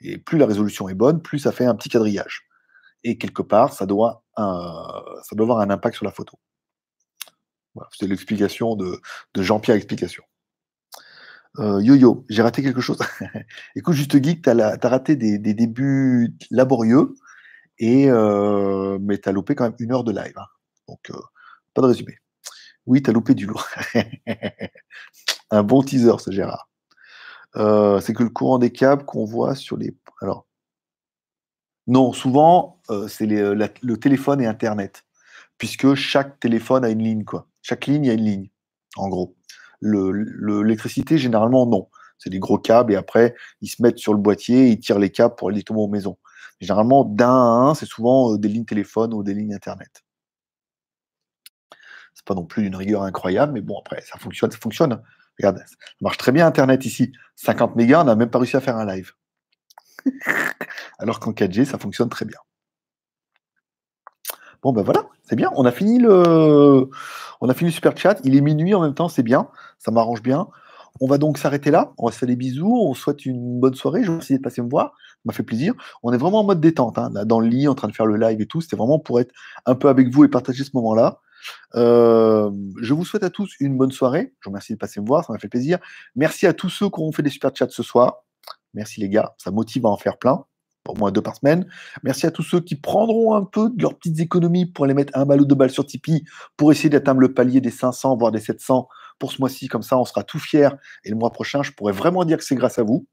[0.00, 2.46] Et plus la résolution est bonne, plus ça fait un petit quadrillage.
[3.04, 6.38] Et quelque part, ça doit, ça doit avoir un impact sur la photo.
[7.74, 9.00] Voilà, c'est l'explication de,
[9.36, 10.24] Jean-Pierre Explication.
[11.58, 12.98] Yo-yo, j'ai raté quelque chose?
[13.76, 17.14] Écoute, juste geek, tu as, raté des, débuts laborieux
[17.82, 20.34] et, euh, mais tu as loupé quand même une heure de live.
[20.36, 20.46] Hein.
[20.86, 21.20] Donc, euh,
[21.74, 22.16] pas de résumé.
[22.86, 23.66] Oui, tu as loupé du lourd.
[25.50, 26.70] Un bon teaser, ce Gérard.
[27.56, 29.96] Euh, c'est que le courant des câbles qu'on voit sur les.
[30.20, 30.46] Alors.
[31.88, 35.02] Non, souvent, c'est le téléphone et Internet.
[35.58, 37.48] Puisque chaque téléphone a une ligne, quoi.
[37.62, 38.50] Chaque ligne a une ligne,
[38.94, 39.34] en gros.
[39.80, 41.88] L'électricité, généralement, non.
[42.18, 45.10] C'est des gros câbles et après, ils se mettent sur le boîtier, ils tirent les
[45.10, 46.16] câbles pour aller tomber aux maisons.
[46.62, 50.04] Généralement, d'un à un, c'est souvent des lignes téléphone ou des lignes Internet.
[52.14, 55.02] C'est pas non plus d'une rigueur incroyable, mais bon, après, ça fonctionne, ça fonctionne.
[55.40, 57.10] Regarde, ça marche très bien Internet ici.
[57.34, 59.10] 50 mégas, on n'a même pas réussi à faire un live.
[61.00, 62.38] Alors qu'en 4G, ça fonctionne très bien.
[64.62, 65.50] Bon ben voilà, c'est bien.
[65.56, 66.88] On a fini le,
[67.40, 68.20] on a fini le super chat.
[68.22, 69.48] Il est minuit en même temps, c'est bien.
[69.80, 70.46] Ça m'arrange bien.
[71.00, 71.92] On va donc s'arrêter là.
[71.98, 72.76] On va se faire des bisous.
[72.76, 74.02] On souhaite une bonne soirée.
[74.02, 74.94] Je vous remercie de passer me voir.
[75.08, 75.74] Ça m'a fait plaisir.
[76.02, 78.16] On est vraiment en mode détente, hein, dans le lit, en train de faire le
[78.16, 78.60] live et tout.
[78.60, 79.32] C'était vraiment pour être
[79.66, 81.20] un peu avec vous et partager ce moment-là.
[81.74, 84.32] Euh, je vous souhaite à tous une bonne soirée.
[84.40, 85.24] Je vous remercie de passer me voir.
[85.24, 85.78] Ça m'a fait plaisir.
[86.14, 88.24] Merci à tous ceux qui ont fait des super chats ce soir.
[88.74, 89.34] Merci les gars.
[89.38, 90.44] Ça motive à en faire plein
[90.84, 91.66] pour moins deux par semaine.
[92.02, 95.16] Merci à tous ceux qui prendront un peu de leurs petites économies pour les mettre
[95.16, 96.24] un bal ou deux balles sur Tipeee
[96.56, 98.88] pour essayer d'atteindre le palier des 500, voire des 700
[99.22, 100.70] pour ce mois-ci, comme ça on sera tout fiers.
[101.04, 103.06] Et le mois prochain, je pourrais vraiment dire que c'est grâce à vous,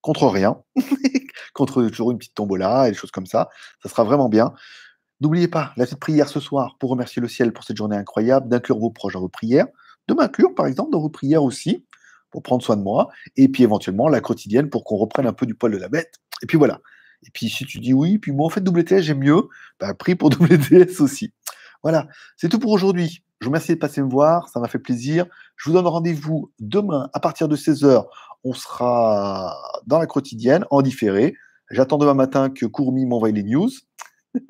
[0.00, 0.62] contre rien,
[1.52, 3.50] contre toujours une petite tombola et des choses comme ça.
[3.82, 4.54] Ça sera vraiment bien.
[5.20, 8.48] N'oubliez pas la petite prière ce soir pour remercier le ciel pour cette journée incroyable,
[8.48, 9.66] d'inclure vos proches dans vos prières,
[10.08, 11.84] de m'inclure par exemple dans vos prières aussi,
[12.30, 15.44] pour prendre soin de moi, et puis éventuellement la quotidienne pour qu'on reprenne un peu
[15.44, 16.14] du poil de la bête.
[16.42, 16.80] Et puis voilà.
[17.24, 19.42] Et puis si tu dis oui, puis moi en fait WTS j'aime mieux,
[19.78, 21.34] bah, prix pour WTS aussi.
[21.86, 23.22] Voilà, c'est tout pour aujourd'hui.
[23.38, 25.24] Je vous remercie de passer me voir, ça m'a fait plaisir.
[25.54, 28.06] Je vous donne rendez-vous demain à partir de 16h.
[28.42, 29.56] On sera
[29.86, 31.36] dans la quotidienne, en différé.
[31.70, 33.70] J'attends demain matin que Courmi m'envoie les news.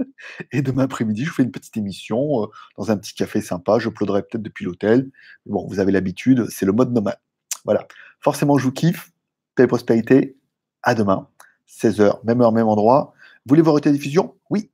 [0.50, 2.46] Et demain après-midi, je fais une petite émission euh,
[2.78, 3.78] dans un petit café sympa.
[3.80, 5.10] Je plauderai peut-être depuis l'hôtel.
[5.44, 7.20] Bon, vous avez l'habitude, c'est le mode nomade.
[7.66, 7.86] Voilà.
[8.20, 9.12] Forcément, je vous kiffe.
[9.56, 10.38] Paix prospérité.
[10.82, 11.28] À demain,
[11.68, 13.12] 16h, même heure, même endroit.
[13.44, 14.70] Vous voulez voir diffusion Oui,